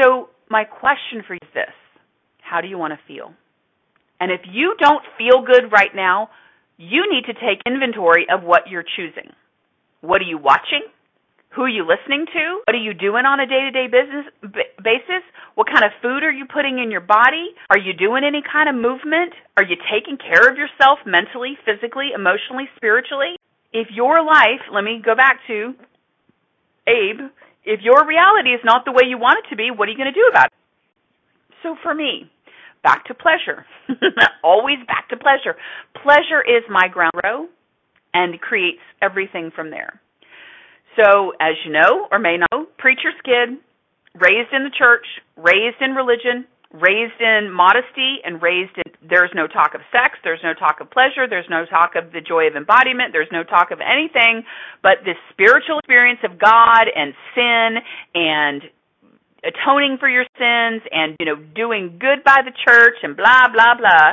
[0.00, 1.74] So, my question for you is this.
[2.42, 3.32] How do you want to feel?
[4.20, 6.30] And if you don't feel good right now,
[6.76, 9.32] you need to take inventory of what you're choosing.
[10.00, 10.84] What are you watching?
[11.56, 12.60] Who are you listening to?
[12.68, 14.28] What are you doing on a day-to-day business
[14.84, 15.24] basis?
[15.56, 17.56] What kind of food are you putting in your body?
[17.70, 19.32] Are you doing any kind of movement?
[19.56, 23.40] Are you taking care of yourself mentally, physically, emotionally, spiritually?
[23.72, 25.72] If your life, let me go back to
[26.86, 27.32] Abe,
[27.64, 29.98] if your reality is not the way you want it to be, what are you
[29.98, 30.58] going to do about it?
[31.62, 32.30] So for me,
[32.86, 33.66] back to pleasure.
[34.44, 35.58] Always back to pleasure.
[36.00, 37.48] Pleasure is my ground zero
[38.14, 40.00] and creates everything from there.
[40.94, 43.58] So, as you know or may know, preacher's kid,
[44.14, 45.04] raised in the church,
[45.36, 50.40] raised in religion, raised in modesty, and raised in there's no talk of sex, there's
[50.42, 53.70] no talk of pleasure, there's no talk of the joy of embodiment, there's no talk
[53.70, 54.42] of anything
[54.82, 57.82] but this spiritual experience of God and sin
[58.14, 58.62] and
[59.46, 63.78] atoning for your sins and you know doing good by the church and blah blah
[63.78, 64.12] blah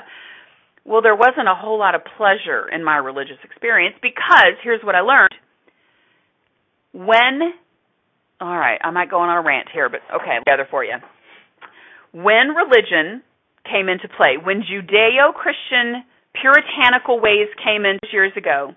[0.85, 4.95] well there wasn't a whole lot of pleasure in my religious experience because here's what
[4.95, 5.33] i learned
[6.93, 7.41] when,
[8.39, 10.95] all right, I might go on a rant here, but okay, together for you.
[12.13, 13.23] When religion
[13.65, 16.05] came into play, when Judeo Christian
[16.39, 18.75] puritanical ways came in years ago,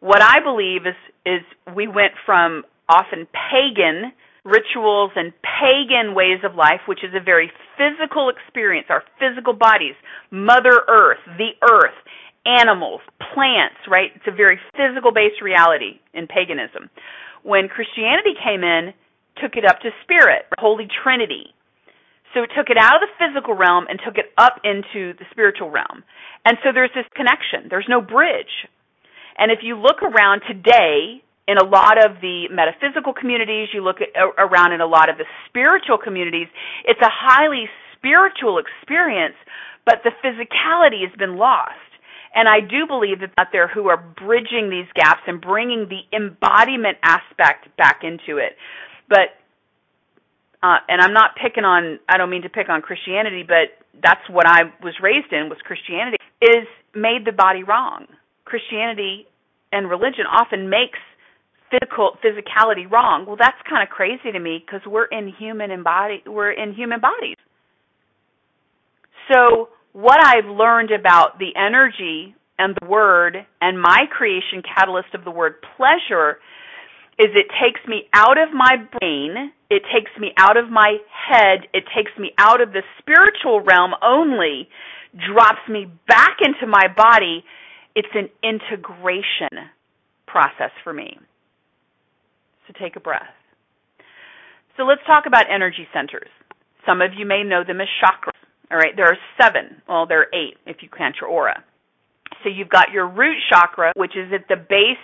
[0.00, 4.12] what I believe is, is we went from often pagan
[4.46, 9.98] rituals and pagan ways of life, which is a very physical experience, our physical bodies,
[10.30, 11.98] Mother Earth, the earth,
[12.46, 13.02] animals,
[13.34, 14.14] plants, right?
[14.14, 16.88] It's a very physical based reality in paganism
[17.46, 18.90] when Christianity came in,
[19.38, 21.54] took it up to spirit, Holy Trinity.
[22.34, 25.24] So it took it out of the physical realm and took it up into the
[25.30, 26.02] spiritual realm.
[26.44, 27.70] And so there's this connection.
[27.70, 28.66] There's no bridge.
[29.38, 33.98] And if you look around today in a lot of the metaphysical communities, you look
[34.00, 36.48] at, around in a lot of the spiritual communities,
[36.84, 39.36] it's a highly spiritual experience,
[39.84, 41.78] but the physicality has been lost.
[42.34, 46.04] And I do believe that out there who are bridging these gaps and bringing the
[46.14, 48.56] embodiment aspect back into it.
[49.08, 49.32] But
[50.62, 54.20] uh, and I'm not picking on I don't mean to pick on Christianity, but that's
[54.28, 58.06] what I was raised in was Christianity is made the body wrong.
[58.44, 59.26] Christianity
[59.72, 60.98] and religion often makes
[61.70, 63.24] physical physicality wrong.
[63.26, 67.00] Well, that's kind of crazy to me because we're in human embody we're in human
[67.00, 67.36] bodies.
[69.32, 75.24] So what I've learned about the energy and the word and my creation catalyst of
[75.24, 76.38] the word pleasure
[77.18, 81.66] is it takes me out of my brain, it takes me out of my head,
[81.72, 84.68] it takes me out of the spiritual realm only,
[85.32, 87.42] drops me back into my body.
[87.94, 89.70] It's an integration
[90.26, 91.18] process for me.
[92.66, 93.34] So take a breath.
[94.76, 96.28] So let's talk about energy centers.
[96.86, 98.36] Some of you may know them as chakras.
[98.70, 99.82] All right, there are seven.
[99.88, 101.64] Well, there are eight if you count your aura.
[102.42, 105.02] So you've got your root chakra, which is at the base,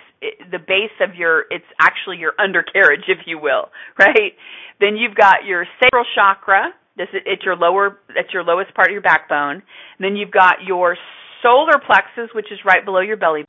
[0.51, 4.33] the base of your, it's actually your undercarriage, if you will, right?
[4.79, 6.73] Then you've got your sacral chakra.
[6.95, 9.63] This is it's your lower, it's your lowest part of your backbone.
[9.99, 10.95] Then you've got your
[11.41, 13.43] solar plexus, which is right below your belly.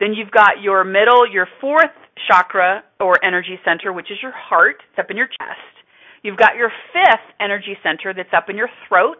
[0.00, 1.92] Then you've got your middle, your fourth
[2.28, 4.76] chakra or energy center, which is your heart.
[4.90, 5.74] It's up in your chest.
[6.22, 9.18] You've got your fifth energy center that's up in your throat.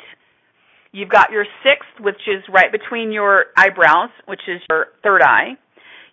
[0.93, 5.59] You've got your sixth, which is right between your eyebrows, which is your third eye.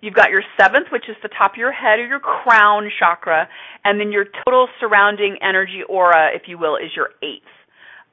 [0.01, 3.47] You've got your seventh, which is the top of your head or your crown chakra.
[3.85, 7.45] And then your total surrounding energy aura, if you will, is your eighth.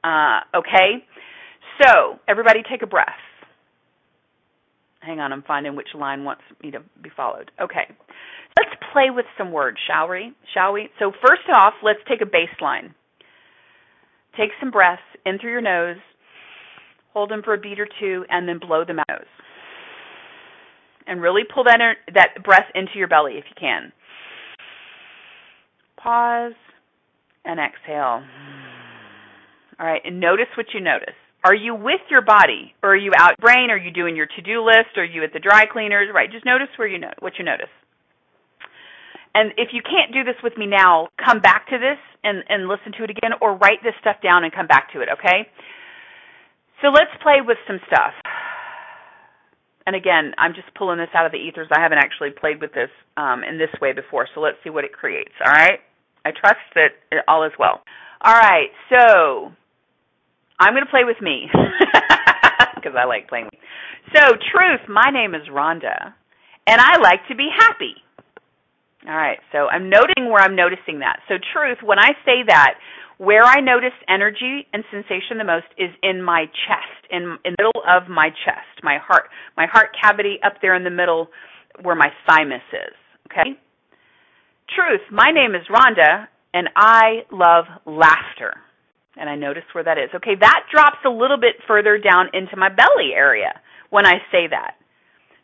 [0.03, 1.03] Uh, okay?
[1.81, 3.07] So, everybody take a breath.
[5.01, 7.51] Hang on, I'm finding which line wants me to be followed.
[7.59, 7.87] Okay.
[8.91, 10.33] Play with some words, shall we?
[10.53, 10.89] Shall we?
[10.99, 12.93] So, first off, let's take a baseline.
[14.37, 15.97] Take some breaths in through your nose
[17.13, 19.25] hold them for a beat or two, and then blow them out.
[21.07, 21.79] And really pull that
[22.13, 23.91] that breath into your belly if you can.
[25.97, 26.53] Pause
[27.45, 28.23] and exhale.
[29.79, 31.15] All right, and notice what you notice.
[31.43, 33.69] Are you with your body, or are you out brain?
[33.71, 34.97] Are you doing your to-do list?
[34.97, 36.09] Are you at the dry cleaners?
[36.13, 37.71] Right, just notice where you know what you notice.
[39.33, 42.67] And if you can't do this with me now, come back to this and, and
[42.67, 45.09] listen to it again, or write this stuff down and come back to it.
[45.19, 45.47] Okay?
[46.81, 48.13] So let's play with some stuff.
[49.85, 51.67] And again, I'm just pulling this out of the ethers.
[51.71, 54.83] I haven't actually played with this um, in this way before, so let's see what
[54.83, 55.33] it creates.
[55.45, 55.79] All right?
[56.25, 57.81] I trust that it all is well.
[58.21, 59.51] All right, so
[60.59, 61.47] I'm going to play with me
[62.75, 63.45] because I like playing.
[63.45, 63.59] with me.
[64.13, 66.13] So, truth, my name is Rhonda,
[66.67, 67.95] and I like to be happy.
[69.09, 71.17] All right, so I'm noting where I'm noticing that.
[71.27, 72.75] So, truth, when I say that,
[73.17, 77.65] where I notice energy and sensation the most is in my chest, in, in the
[77.65, 79.25] middle of my chest, my heart,
[79.57, 81.29] my heart cavity up there in the middle
[81.81, 82.95] where my thymus is.
[83.31, 83.57] Okay?
[84.75, 88.53] Truth, my name is Rhonda, and I love laughter.
[89.17, 90.13] And I notice where that is.
[90.15, 94.45] Okay, that drops a little bit further down into my belly area when I say
[94.51, 94.75] that.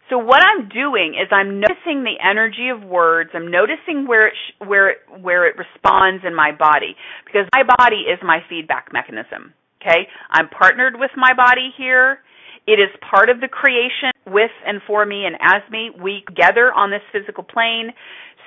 [0.10, 3.32] So what I'm doing is I'm noticing the energy of words.
[3.34, 7.64] I'm noticing where it sh- where it, where it responds in my body because my
[7.78, 9.54] body is my feedback mechanism.
[9.82, 10.08] Okay?
[10.30, 12.20] I'm partnered with my body here.
[12.68, 15.90] It is part of the creation with and for me and as me.
[15.90, 17.90] We together on this physical plane.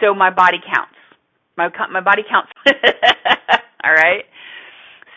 [0.01, 0.95] So my body counts.
[1.57, 2.51] My my body counts.
[3.85, 4.25] All right?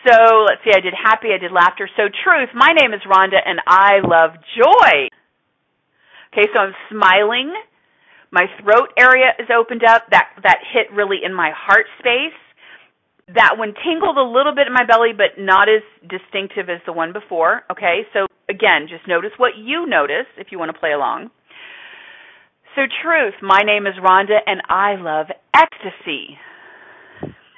[0.06, 1.88] So let's see, I did happy, I did laughter.
[1.96, 5.06] So truth, my name is Rhonda and I love joy.
[6.32, 7.52] Okay, so I'm smiling.
[8.30, 10.04] My throat area is opened up.
[10.10, 12.36] That that hit really in my heart space.
[13.34, 16.92] That one tingled a little bit in my belly, but not as distinctive as the
[16.92, 17.62] one before.
[17.70, 21.30] Okay, so again, just notice what you notice if you want to play along.
[22.74, 26.38] So, truth, my name is Rhonda, and I love ecstasy.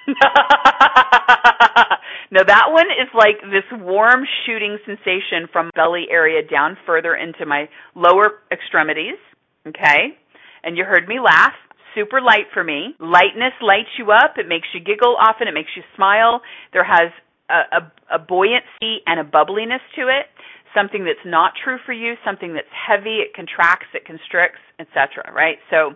[2.30, 7.46] now that one is like this warm shooting sensation from belly area down further into
[7.46, 9.18] my lower extremities.
[9.66, 10.16] Okay?
[10.62, 11.52] And you heard me laugh.
[11.94, 12.94] Super light for me.
[12.98, 14.34] Lightness lights you up.
[14.36, 15.46] It makes you giggle often.
[15.46, 16.42] It makes you smile.
[16.72, 17.12] There has
[17.48, 20.26] a, a, a buoyancy and a bubbliness to it.
[20.74, 22.14] Something that's not true for you.
[22.24, 23.22] Something that's heavy.
[23.22, 23.86] It contracts.
[23.94, 25.30] It constricts, etc.
[25.32, 25.58] Right?
[25.70, 25.94] So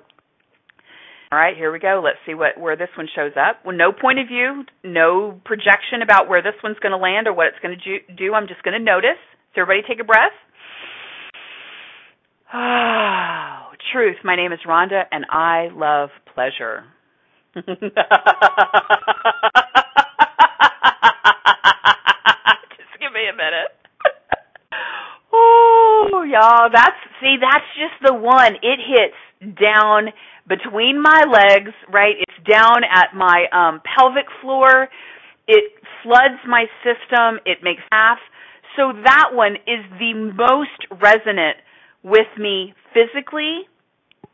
[1.30, 2.00] all right, here we go.
[2.02, 3.60] Let's see what where this one shows up.
[3.64, 7.34] Well, no point of view, no projection about where this one's going to land or
[7.34, 8.32] what it's going to do.
[8.32, 9.20] I'm just going to notice.
[9.54, 10.32] So everybody take a breath.
[12.50, 14.16] Oh, truth.
[14.24, 16.84] My name is Rhonda, and I love pleasure.
[17.54, 17.76] just give
[23.12, 23.68] me a minute.
[25.32, 28.54] oh, y'all, that's see, that's just the one.
[28.62, 30.08] It hits down
[30.48, 32.14] between my legs, right?
[32.18, 34.88] It's down at my um, pelvic floor.
[35.46, 37.40] It floods my system.
[37.44, 38.18] It makes half.
[38.76, 41.58] So that one is the most resonant
[42.02, 43.62] with me physically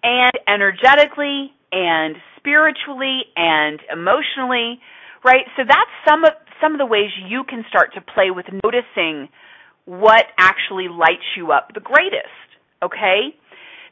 [0.02, 4.78] and energetically and spiritually and emotionally,
[5.24, 5.46] right?
[5.56, 6.32] So that's some of
[6.62, 9.28] some of the ways you can start to play with noticing
[9.86, 12.48] what actually lights you up the greatest,
[12.82, 13.34] okay?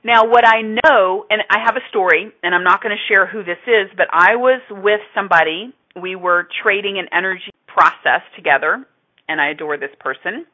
[0.04, 3.26] Now, what I know, and I have a story, and I'm not going to share
[3.26, 5.72] who this is, but I was with somebody.
[6.00, 8.84] We were trading an energy process together,
[9.28, 10.44] and I adore this person.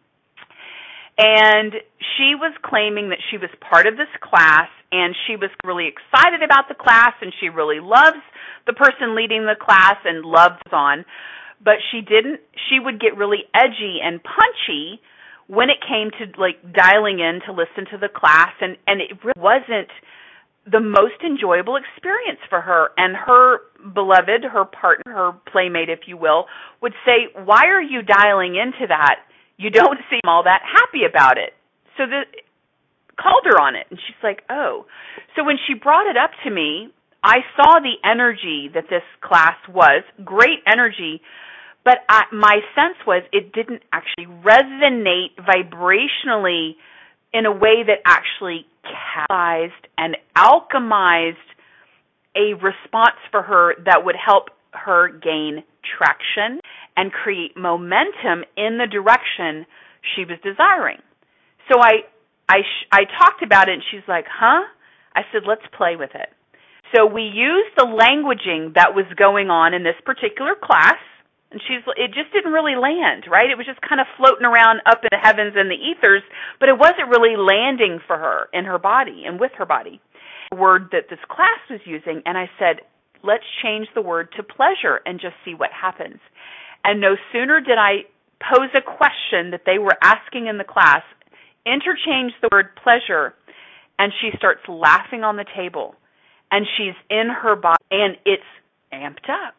[1.17, 1.73] And
[2.17, 6.43] she was claiming that she was part of this class, and she was really excited
[6.43, 8.21] about the class, and she really loves
[8.67, 11.05] the person leading the class and loves on.
[11.63, 15.01] but she didn't she would get really edgy and punchy
[15.49, 19.17] when it came to like dialing in to listen to the class and and it
[19.25, 19.89] really wasn't
[20.71, 22.91] the most enjoyable experience for her.
[22.97, 23.61] And her
[23.93, 26.47] beloved her partner her playmate if you will
[26.81, 29.25] would say why are you dialing into that?
[29.57, 31.55] You don't seem all that happy about it.
[31.97, 32.23] So the
[33.21, 34.87] called her on it and she's like oh.
[35.35, 36.93] So when she brought it up to me
[37.25, 41.21] i saw the energy that this class was great energy
[41.89, 46.73] but I, my sense was it didn't actually resonate vibrationally
[47.33, 51.37] in a way that actually catalyzed and alchemized
[52.37, 55.65] a response for her that would help her gain
[55.97, 56.61] traction
[56.95, 59.65] and create momentum in the direction
[60.15, 61.01] she was desiring.
[61.73, 62.05] So I
[62.51, 62.59] I
[62.93, 64.61] I talked about it and she's like, "Huh?"
[65.17, 66.29] I said, "Let's play with it."
[66.95, 71.01] So we used the languaging that was going on in this particular class
[71.51, 73.51] and she's it just didn't really land right?
[73.51, 76.23] It was just kind of floating around up in the heavens and the ethers
[76.61, 80.01] but it wasn't really landing for her in her body and with her body.
[80.51, 82.85] The word that this class was using and i said
[83.23, 86.21] let's change the word to pleasure and just see what happens.
[86.85, 88.05] And no sooner did i
[88.41, 91.03] pose a question that they were asking in the class
[91.67, 93.35] interchange the word pleasure
[93.99, 95.95] and she starts laughing on the table
[96.51, 98.43] and she's in her body and it's
[98.93, 99.55] amped up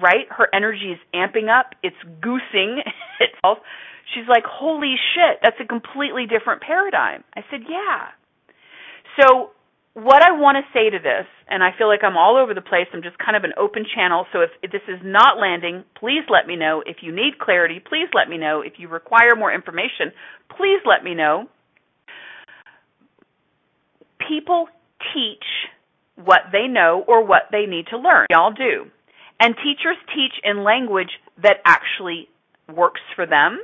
[0.00, 0.26] right?
[0.30, 2.82] Her energy is amping up, it's goosing
[3.20, 3.58] itself.
[4.14, 7.24] She's like, holy shit, that's a completely different paradigm.
[7.34, 8.12] I said, yeah.
[9.20, 9.50] So,
[9.94, 12.60] what I want to say to this, and I feel like I'm all over the
[12.60, 14.26] place, I'm just kind of an open channel.
[14.32, 16.82] So, if, if this is not landing, please let me know.
[16.84, 18.60] If you need clarity, please let me know.
[18.60, 20.12] If you require more information,
[20.50, 21.46] please let me know.
[24.28, 24.66] People
[25.14, 25.44] teach
[26.16, 28.26] what they know or what they need to learn.
[28.30, 28.90] Y'all do.
[29.40, 31.10] And teachers teach in language
[31.42, 32.28] that actually
[32.72, 33.60] works for them,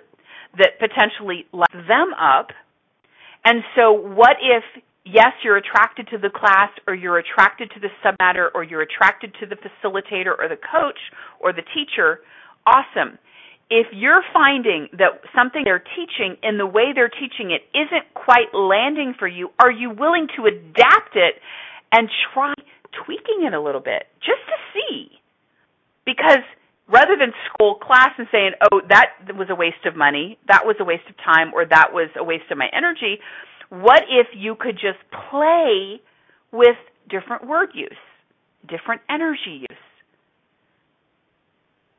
[0.59, 2.49] that potentially lights them up.
[3.45, 4.64] And so what if,
[5.05, 9.33] yes, you're attracted to the class or you're attracted to the submatter or you're attracted
[9.41, 10.99] to the facilitator or the coach
[11.39, 12.21] or the teacher,
[12.66, 13.18] awesome.
[13.71, 18.53] If you're finding that something they're teaching in the way they're teaching it isn't quite
[18.53, 21.37] landing for you, are you willing to adapt it
[21.93, 22.53] and try
[23.07, 25.20] tweaking it a little bit just to see?
[26.05, 26.45] Because
[26.89, 30.77] rather than school class and saying, "Oh, that was a waste of money, that was
[30.81, 33.21] a waste of time, or that was a waste of my energy,"
[33.71, 34.99] what if you could just
[35.31, 36.01] play
[36.53, 36.77] with
[37.09, 37.93] different word use,
[38.69, 39.79] different energy use?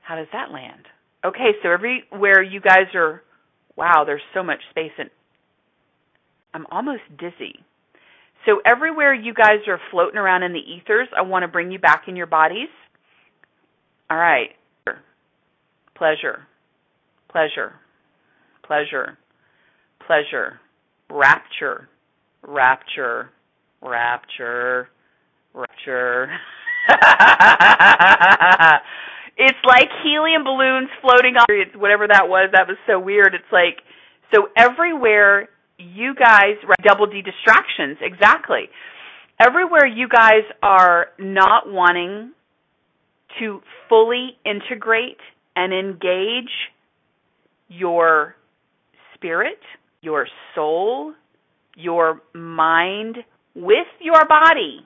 [0.01, 0.87] How does that land?
[1.23, 3.23] Okay, so everywhere you guys are,
[3.77, 5.09] wow, there's so much space and
[6.53, 7.63] I'm almost dizzy.
[8.45, 11.79] So everywhere you guys are floating around in the ethers, I want to bring you
[11.79, 12.69] back in your bodies.
[14.11, 14.49] All right.
[15.95, 16.45] Pleasure.
[17.31, 17.71] Pleasure.
[18.67, 19.17] Pleasure.
[20.05, 20.59] Pleasure.
[21.09, 21.87] Rapture.
[22.45, 23.29] Rapture.
[23.81, 24.89] Rapture.
[25.53, 26.27] Rapture.
[29.37, 32.49] it's like helium balloons floating on whatever that was.
[32.51, 33.33] That was so weird.
[33.33, 33.77] It's like
[34.35, 35.47] so everywhere
[35.77, 38.67] you guys double D distractions exactly.
[39.39, 42.33] Everywhere you guys are not wanting
[43.39, 45.17] to fully integrate
[45.55, 46.51] and engage
[47.67, 48.35] your
[49.15, 49.59] spirit,
[50.01, 51.13] your soul,
[51.75, 53.17] your mind
[53.55, 54.85] with your body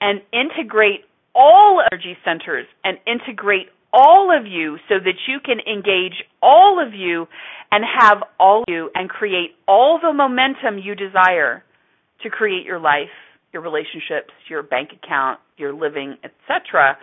[0.00, 1.00] and integrate
[1.34, 6.92] all energy centers and integrate all of you so that you can engage all of
[6.94, 7.26] you
[7.70, 11.64] and have all of you and create all the momentum you desire
[12.22, 13.08] to create your life,
[13.52, 16.98] your relationships, your bank account, your living, etc.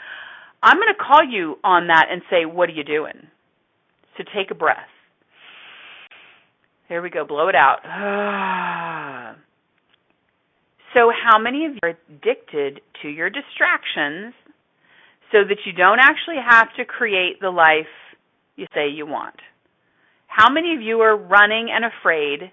[0.65, 3.27] I'm going to call you on that and say, what are you doing?
[4.17, 4.89] So take a breath.
[6.89, 7.23] There we go.
[7.23, 7.81] Blow it out.
[10.95, 14.33] so how many of you are addicted to your distractions
[15.31, 17.85] so that you don't actually have to create the life
[18.55, 19.35] you say you want?
[20.25, 22.51] How many of you are running and afraid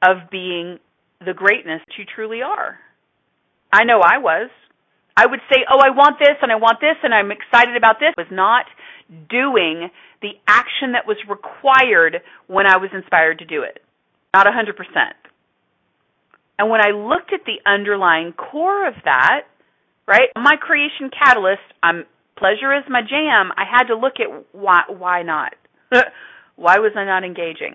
[0.00, 0.78] of being
[1.26, 2.78] the greatness you truly are?
[3.72, 4.48] I know I was.
[5.18, 7.98] I would say, oh, I want this and I want this and I'm excited about
[7.98, 8.66] this, was not
[9.28, 9.90] doing
[10.22, 13.82] the action that was required when I was inspired to do it.
[14.32, 14.78] Not 100%.
[16.56, 19.42] And when I looked at the underlying core of that,
[20.06, 22.04] right, my creation catalyst, I'm
[22.36, 25.54] pleasure is my jam, I had to look at why why not?
[26.54, 27.74] why was I not engaging?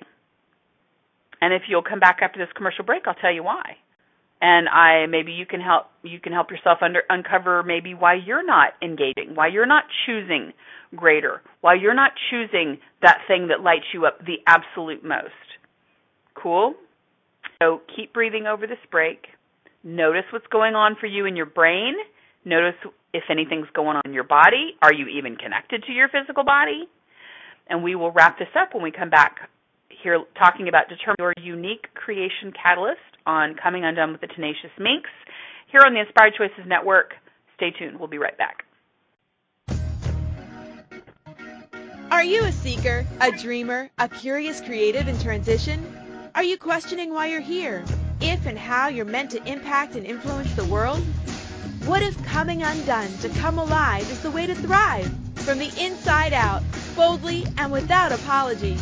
[1.41, 3.75] And if you'll come back after this commercial break, I'll tell you why.
[4.43, 8.45] And I maybe you can help you can help yourself under uncover maybe why you're
[8.45, 10.51] not engaging, why you're not choosing
[10.95, 15.31] greater, why you're not choosing that thing that lights you up the absolute most.
[16.35, 16.75] Cool?
[17.61, 19.27] So keep breathing over this break.
[19.81, 21.93] Notice what's going on for you in your brain.
[22.43, 22.75] Notice
[23.13, 24.75] if anything's going on in your body.
[24.81, 26.83] Are you even connected to your physical body?
[27.69, 29.49] And we will wrap this up when we come back
[30.03, 35.09] here talking about determine your unique creation catalyst on Coming Undone with the Tenacious Minx
[35.71, 37.13] here on the Inspired Choices Network.
[37.55, 37.97] Stay tuned.
[37.97, 38.65] We'll be right back.
[42.11, 45.83] Are you a seeker, a dreamer, a curious creative in transition?
[46.35, 47.83] Are you questioning why you're here?
[48.21, 50.99] If and how you're meant to impact and influence the world?
[51.85, 55.11] What if coming undone to come alive is the way to thrive?
[55.37, 56.61] From the inside out,
[56.95, 58.77] boldly and without apology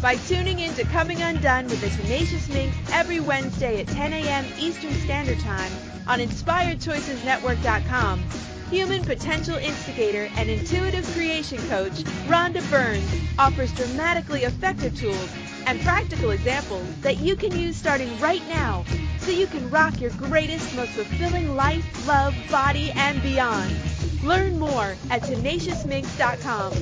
[0.00, 4.46] by tuning in to Coming Undone with the Tenacious Minx every Wednesday at 10 a.m.
[4.58, 5.70] Eastern Standard Time
[6.06, 8.24] on InspiredChoicesNetwork.com.
[8.70, 11.92] Human potential instigator and intuitive creation coach
[12.28, 13.04] Rhonda Burns
[13.38, 15.28] offers dramatically effective tools
[15.66, 18.86] and practical examples that you can use starting right now
[19.18, 23.76] so you can rock your greatest, most fulfilling life, love, body, and beyond.
[24.24, 26.72] Learn more at tenaciousminx.com.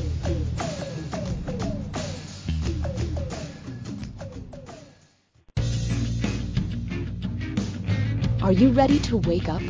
[8.48, 9.60] Are you ready to wake up,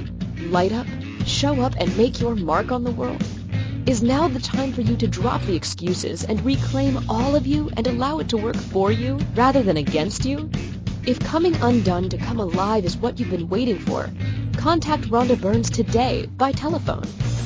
[0.50, 0.86] light up,
[1.26, 3.20] show up, and make your mark on the world?
[3.86, 7.72] Is now the time for you to drop the excuses and reclaim all of you
[7.76, 10.48] and allow it to work for you rather than against you?
[11.04, 14.08] If coming undone to come alive is what you've been waiting for,
[14.56, 17.02] contact Rhonda Burns today by telephone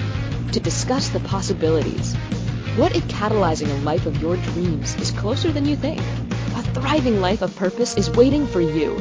[0.53, 2.15] to discuss the possibilities.
[2.77, 5.99] What if catalyzing a life of your dreams is closer than you think?
[6.55, 8.97] A thriving life of purpose is waiting for you.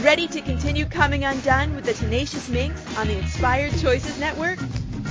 [0.00, 4.60] Ready to continue coming undone with the Tenacious Minx on the Inspired Choices Network?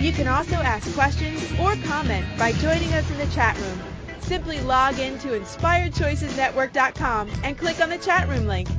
[0.00, 3.82] You can also ask questions or comment by joining us in the chat room.
[4.20, 8.70] Simply log in to inspiredchoicesnetwork.com and click on the chat room link.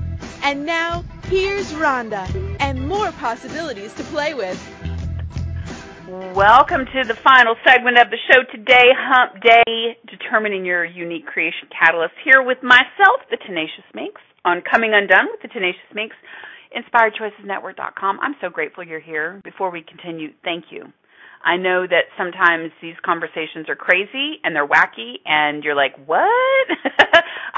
[0.41, 2.25] And now, here's Rhonda
[2.59, 4.57] and more possibilities to play with.
[6.33, 11.69] Welcome to the final segment of the show today, Hump Day, determining your unique creation
[11.69, 12.15] catalyst.
[12.23, 16.15] Here with myself, the Tenacious Minx, on Coming Undone with the Tenacious Minx,
[16.75, 18.19] InspiredChoicesNetwork.com.
[18.21, 19.39] I'm so grateful you're here.
[19.43, 20.85] Before we continue, thank you.
[21.45, 26.67] I know that sometimes these conversations are crazy and they're wacky, and you're like, what?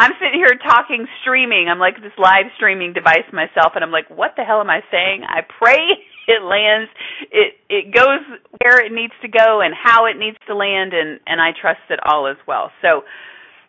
[0.02, 1.70] I'm sitting here talking, streaming.
[1.70, 4.82] I'm like this live streaming device myself, and I'm like, what the hell am I
[4.90, 5.22] saying?
[5.30, 5.78] I pray
[6.28, 6.90] it lands,
[7.30, 8.26] it it goes
[8.66, 11.86] where it needs to go and how it needs to land, and and I trust
[11.92, 12.72] it all as well.
[12.82, 13.06] So,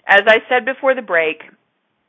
[0.09, 1.45] as I said before the break,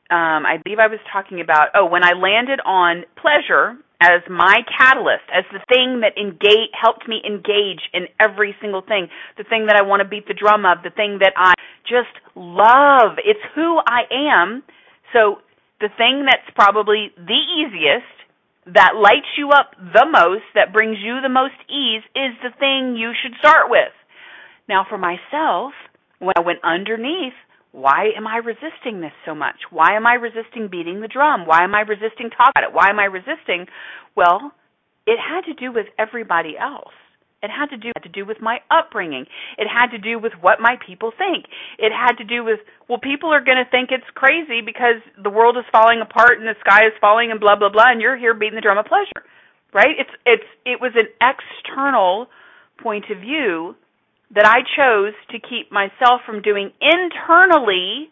[0.08, 4.60] um, I believe I was talking about oh when I landed on pleasure as my
[4.76, 9.08] catalyst, as the thing that engage, helped me engage in every single thing,
[9.38, 11.53] the thing that I want to beat the drum of, the thing that I
[11.88, 13.18] just love.
[13.24, 14.62] It's who I am.
[15.12, 15.38] So
[15.80, 18.10] the thing that's probably the easiest,
[18.66, 22.96] that lights you up the most, that brings you the most ease, is the thing
[22.96, 23.92] you should start with.
[24.68, 25.72] Now for myself,
[26.18, 27.34] when I went underneath
[27.74, 29.56] why am I resisting this so much?
[29.70, 31.44] Why am I resisting beating the drum?
[31.44, 32.72] Why am I resisting talking about it?
[32.72, 33.66] Why am I resisting?
[34.14, 34.52] Well,
[35.08, 36.94] it had to do with everybody else.
[37.44, 39.26] It had to do had to do with my upbringing.
[39.58, 41.44] It had to do with what my people think.
[41.78, 45.28] It had to do with well, people are going to think it's crazy because the
[45.28, 48.16] world is falling apart and the sky is falling and blah blah blah, and you're
[48.16, 49.28] here beating the drum of pleasure,
[49.74, 49.92] right?
[49.98, 52.28] It's it's it was an external
[52.82, 53.76] point of view
[54.34, 58.08] that I chose to keep myself from doing internally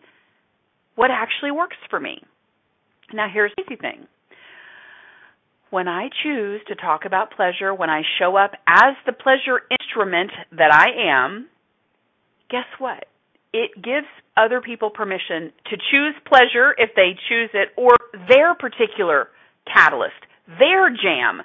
[0.95, 2.23] what actually works for me.
[3.13, 4.07] Now, here's the easy thing.
[5.73, 10.31] When I choose to talk about pleasure, when I show up as the pleasure instrument
[10.51, 11.49] that I am,
[12.51, 13.07] guess what?
[13.55, 14.07] It gives
[14.37, 17.97] other people permission to choose pleasure if they choose it, or
[18.29, 19.29] their particular
[19.65, 20.21] catalyst,
[20.59, 21.41] their jam.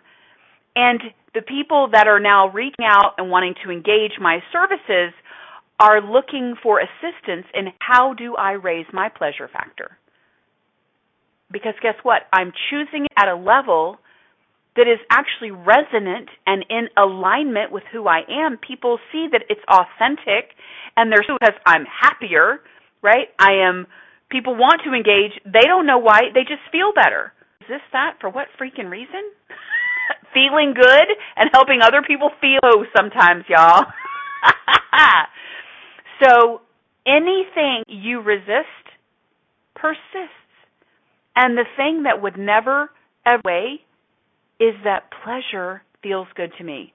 [0.75, 0.99] And
[1.34, 5.13] the people that are now reaching out and wanting to engage my services
[5.80, 9.97] are looking for assistance in how do I raise my pleasure factor.
[11.49, 12.23] Because guess what?
[12.34, 13.99] I'm choosing at a level
[14.78, 18.57] that is actually resonant and in alignment with who I am.
[18.57, 20.53] People see that it's authentic
[20.95, 22.61] and they're because I'm happier,
[23.01, 23.28] right?
[23.39, 23.88] I am
[24.30, 25.34] people want to engage.
[25.45, 27.34] They don't know why, they just feel better.
[27.61, 29.34] Is this that for what freaking reason?
[30.34, 33.86] Feeling good and helping other people feel oh sometimes, y'all.
[36.23, 36.61] so
[37.05, 38.86] anything you resist
[39.75, 40.34] persists.
[41.36, 42.89] And the thing that would never
[43.25, 43.82] away
[44.60, 46.93] is that pleasure feels good to me.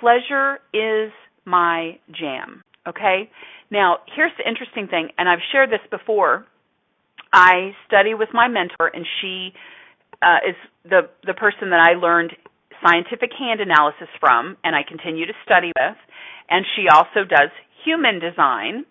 [0.00, 1.12] Pleasure is
[1.44, 2.62] my jam.
[2.86, 3.30] Okay?
[3.70, 6.46] Now, here's the interesting thing, and I've shared this before.
[7.32, 9.52] I study with my mentor, and she
[10.20, 12.32] uh, is the the person that I learned
[12.84, 15.96] scientific hand analysis from, and I continue to study with.
[16.50, 17.50] And she also does
[17.84, 18.84] human design,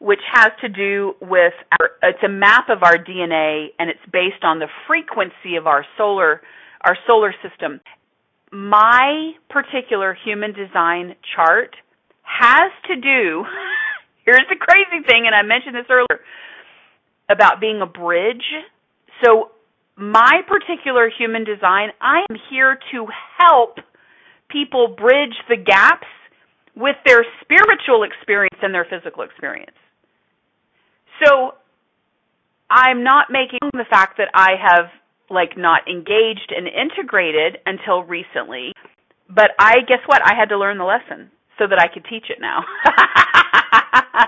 [0.00, 4.42] which has to do with our, it's a map of our DNA, and it's based
[4.42, 6.42] on the frequency of our solar
[6.82, 7.80] our solar system.
[8.52, 11.74] My particular human design chart
[12.22, 13.44] has to do.
[14.24, 16.22] here's the crazy thing, and I mentioned this earlier
[17.28, 18.44] about being a bridge.
[19.24, 19.50] So
[19.96, 23.06] my particular human design, I am here to
[23.38, 23.78] help
[24.50, 26.06] people bridge the gaps
[26.76, 29.76] with their spiritual experience and their physical experience.
[31.24, 31.54] So
[32.70, 34.90] I'm not making the fact that I have
[35.30, 38.72] like not engaged and integrated until recently,
[39.28, 40.22] but I guess what?
[40.24, 42.64] I had to learn the lesson so that I could teach it now.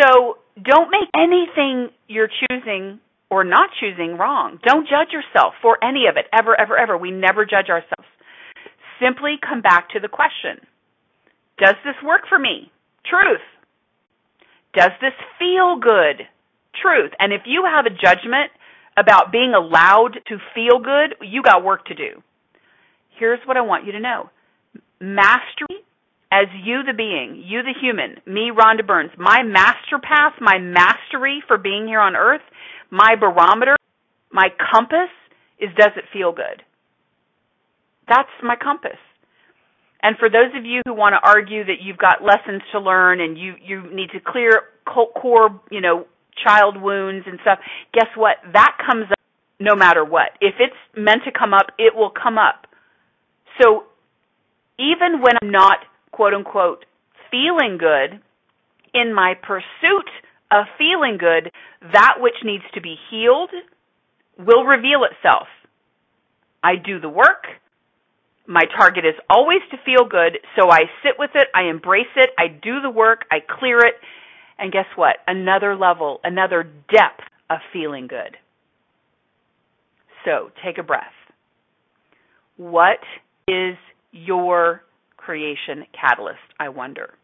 [0.00, 4.58] so don't make anything you're choosing or not choosing wrong.
[4.66, 6.96] Don't judge yourself for any of it, ever, ever, ever.
[6.96, 8.08] We never judge ourselves.
[9.00, 10.64] Simply come back to the question
[11.58, 12.70] Does this work for me?
[13.04, 13.44] Truth.
[14.74, 16.26] Does this feel good?
[16.82, 17.12] Truth.
[17.18, 18.52] And if you have a judgment
[18.96, 22.22] about being allowed to feel good, you got work to do.
[23.18, 24.30] Here's what I want you to know
[25.00, 25.84] mastery
[26.32, 31.42] as you the being, you the human, me, Rhonda Burns, my master path, my mastery
[31.46, 32.42] for being here on earth
[32.90, 33.76] my barometer,
[34.32, 35.10] my compass
[35.58, 36.62] is does it feel good?
[38.08, 38.98] That's my compass.
[40.02, 43.20] And for those of you who want to argue that you've got lessons to learn
[43.20, 46.06] and you you need to clear core, you know,
[46.42, 47.58] child wounds and stuff,
[47.92, 48.36] guess what?
[48.52, 49.18] That comes up
[49.58, 50.30] no matter what.
[50.40, 52.66] If it's meant to come up, it will come up.
[53.60, 53.84] So
[54.78, 55.78] even when I'm not
[56.12, 56.84] quote unquote
[57.30, 58.20] feeling good
[58.94, 60.08] in my pursuit
[60.50, 61.50] of feeling good,
[61.92, 63.50] that which needs to be healed
[64.38, 65.48] will reveal itself.
[66.62, 67.46] I do the work.
[68.46, 72.30] My target is always to feel good, so I sit with it, I embrace it,
[72.38, 73.94] I do the work, I clear it,
[74.58, 75.16] and guess what?
[75.26, 78.36] Another level, another depth of feeling good.
[80.24, 81.04] So take a breath.
[82.56, 82.98] What
[83.46, 83.76] is
[84.12, 84.82] your
[85.16, 87.14] creation catalyst, I wonder?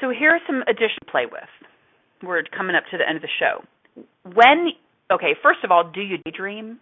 [0.00, 1.42] So here are some additional play with
[2.22, 3.64] we're coming up to the end of the show.
[4.24, 4.70] When
[5.10, 6.78] okay, first of all, do you daydream?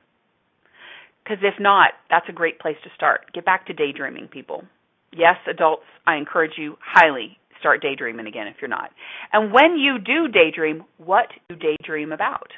[1.22, 3.32] Because if not, that's a great place to start.
[3.34, 4.64] Get back to daydreaming, people.
[5.12, 8.90] Yes, adults, I encourage you highly start daydreaming again if you're not.
[9.32, 12.48] And when you do daydream, what do you daydream about?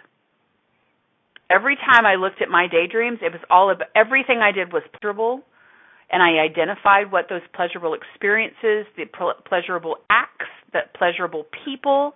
[1.51, 4.83] Every time I looked at my daydreams, it was all about everything I did was
[4.93, 5.43] pleasurable,
[6.11, 9.07] and I identified what those pleasurable experiences, the
[9.49, 12.15] pleasurable acts, the pleasurable people,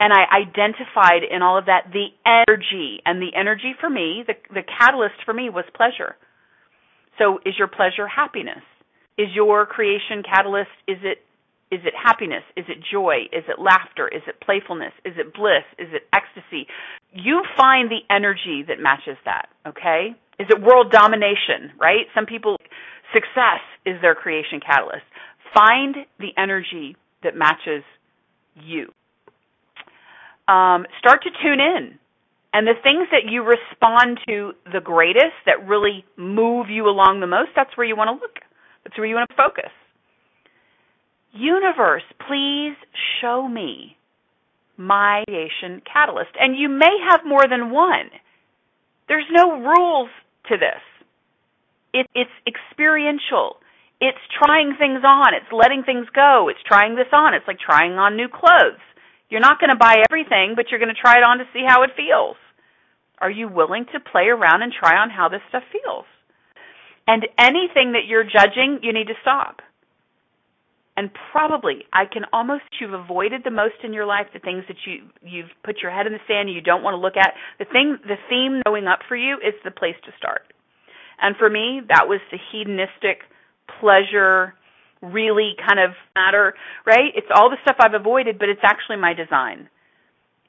[0.00, 4.34] and I identified in all of that the energy, and the energy for me, the
[4.54, 6.16] the catalyst for me was pleasure.
[7.18, 8.62] So, is your pleasure happiness?
[9.18, 10.70] Is your creation catalyst?
[10.86, 11.18] Is it
[11.70, 12.42] is it happiness?
[12.56, 13.28] Is it joy?
[13.32, 14.08] Is it laughter?
[14.08, 14.92] Is it playfulness?
[15.04, 15.64] Is it bliss?
[15.78, 16.66] Is it ecstasy?
[17.12, 20.16] You find the energy that matches that, okay?
[20.38, 22.06] Is it world domination, right?
[22.14, 22.56] Some people,
[23.12, 25.04] success is their creation catalyst.
[25.52, 27.82] Find the energy that matches
[28.54, 28.92] you
[30.48, 31.98] um, start to tune in.
[32.52, 37.26] And the things that you respond to the greatest, that really move you along the
[37.26, 38.40] most, that's where you want to look.
[38.84, 39.70] That's where you want to focus.
[41.32, 42.76] Universe, please
[43.20, 43.96] show me
[44.76, 46.30] my creation catalyst.
[46.38, 48.10] And you may have more than one.
[49.08, 50.10] There's no rules
[50.48, 50.82] to this.
[51.92, 53.56] It, it's experiential.
[54.00, 55.34] It's trying things on.
[55.34, 56.48] It's letting things go.
[56.48, 57.34] It's trying this on.
[57.34, 58.80] It's like trying on new clothes.
[59.28, 61.64] You're not going to buy everything, but you're going to try it on to see
[61.66, 62.36] how it feels.
[63.20, 66.06] Are you willing to play around and try on how this stuff feels?
[67.06, 69.60] And anything that you're judging, you need to stop.
[70.98, 74.78] And probably I can almost you've avoided the most in your life, the things that
[74.84, 77.34] you you've put your head in the sand and you don't want to look at.
[77.60, 80.42] The thing the theme going up for you is the place to start.
[81.22, 83.22] And for me, that was the hedonistic
[83.78, 84.54] pleasure
[85.00, 87.14] really kind of matter, right?
[87.14, 89.70] It's all the stuff I've avoided, but it's actually my design.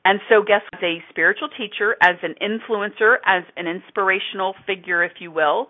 [0.04, 0.62] And so, guess?
[0.74, 5.70] As a spiritual teacher, as an influencer, as an inspirational figure, if you will,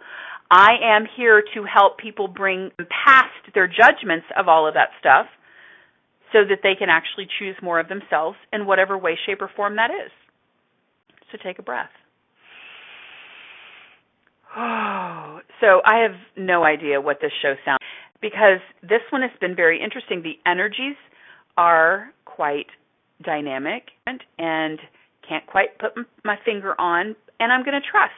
[0.52, 2.72] I am here to help people bring
[3.06, 5.28] past their judgments of all of that stuff
[6.34, 9.76] so that they can actually choose more of themselves in whatever way, shape, or form
[9.76, 10.12] that is.
[11.32, 11.90] So, take a breath.
[14.56, 17.80] Oh, so I have no idea what this show sounds
[18.22, 20.24] because this one has been very interesting.
[20.24, 20.96] The energies
[21.58, 22.68] are quite
[23.24, 24.80] dynamic and, and
[25.28, 25.92] can't quite put
[26.24, 28.14] my finger on, and I'm going to trust.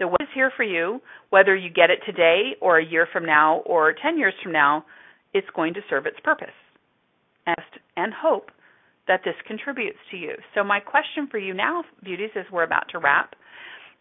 [0.00, 3.26] The what is here for you, whether you get it today or a year from
[3.26, 4.84] now or 10 years from now,
[5.34, 6.48] it's going to serve its purpose.
[7.96, 8.50] And hope
[9.06, 10.34] that this contributes to you.
[10.54, 13.34] So, my question for you now, beauties, as we're about to wrap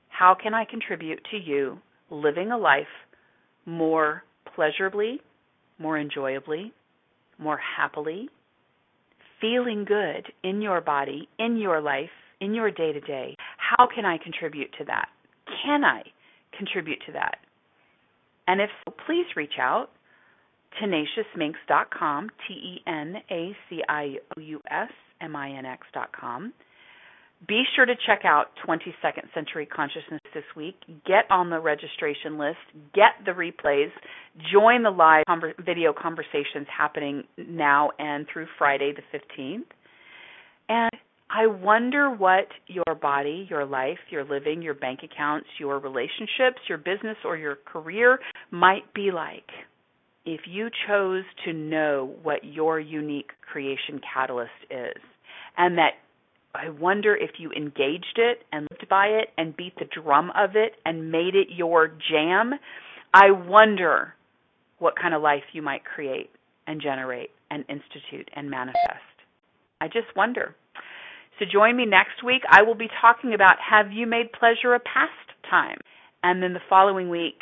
[0.09, 1.79] how can I contribute to you
[2.09, 2.87] living a life
[3.65, 4.23] more
[4.55, 5.21] pleasurably,
[5.77, 6.73] more enjoyably,
[7.37, 8.29] more happily,
[9.39, 12.09] feeling good in your body, in your life,
[12.41, 13.35] in your day to day?
[13.57, 15.07] How can I contribute to that?
[15.63, 16.03] Can I
[16.57, 17.37] contribute to that?
[18.47, 19.89] And if so, please reach out
[20.81, 24.89] tenaciousminx.com, T E N A C I O U S
[25.21, 26.53] M I N X.com.
[27.47, 30.75] Be sure to check out 22nd Century Consciousness this week.
[31.05, 32.57] Get on the registration list,
[32.93, 33.91] get the replays,
[34.51, 35.23] join the live
[35.63, 39.63] video conversations happening now and through Friday the 15th.
[40.67, 40.91] And
[41.29, 46.79] I wonder what your body, your life, your living, your bank accounts, your relationships, your
[46.79, 48.19] business, or your career
[48.51, 49.49] might be like
[50.25, 55.01] if you chose to know what your unique creation catalyst is
[55.57, 55.93] and that
[56.53, 60.51] I wonder if you engaged it and lived by it and beat the drum of
[60.55, 62.53] it and made it your jam.
[63.13, 64.15] I wonder
[64.79, 66.31] what kind of life you might create
[66.65, 68.79] and generate and institute and manifest.
[69.81, 70.55] I just wonder.
[71.39, 72.43] So join me next week.
[72.49, 75.79] I will be talking about have you made pleasure a pastime?
[76.21, 77.41] And then the following week,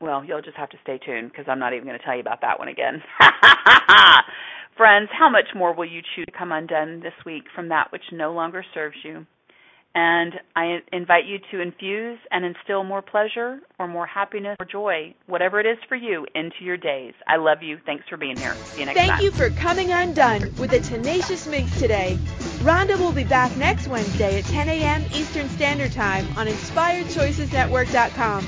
[0.00, 2.20] well, you'll just have to stay tuned because I'm not even going to tell you
[2.20, 3.02] about that one again.
[4.76, 8.02] Friends, how much more will you choose to come undone this week from that which
[8.12, 9.26] no longer serves you?
[9.94, 15.14] And I invite you to infuse and instill more pleasure or more happiness or joy,
[15.26, 17.14] whatever it is for you, into your days.
[17.26, 17.78] I love you.
[17.86, 18.54] Thanks for being here.
[18.54, 19.18] See you next Thank time.
[19.18, 22.18] Thank you for coming undone with the Tenacious Minx today.
[22.60, 25.04] Rhonda will be back next Wednesday at 10 a.m.
[25.14, 28.46] Eastern Standard Time on InspiredChoicesNetwork.com.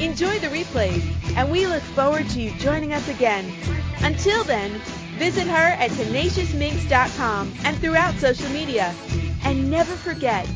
[0.00, 1.02] Enjoy the replays,
[1.36, 3.52] and we look forward to you joining us again.
[4.00, 4.80] Until then,
[5.18, 8.94] Visit her at tenaciousminx.com and throughout social media.
[9.42, 10.48] And never forget,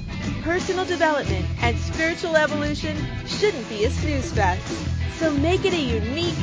[0.42, 2.96] personal development and spiritual evolution
[3.26, 4.64] shouldn't be a snooze fest.
[5.18, 6.36] So make it a unique,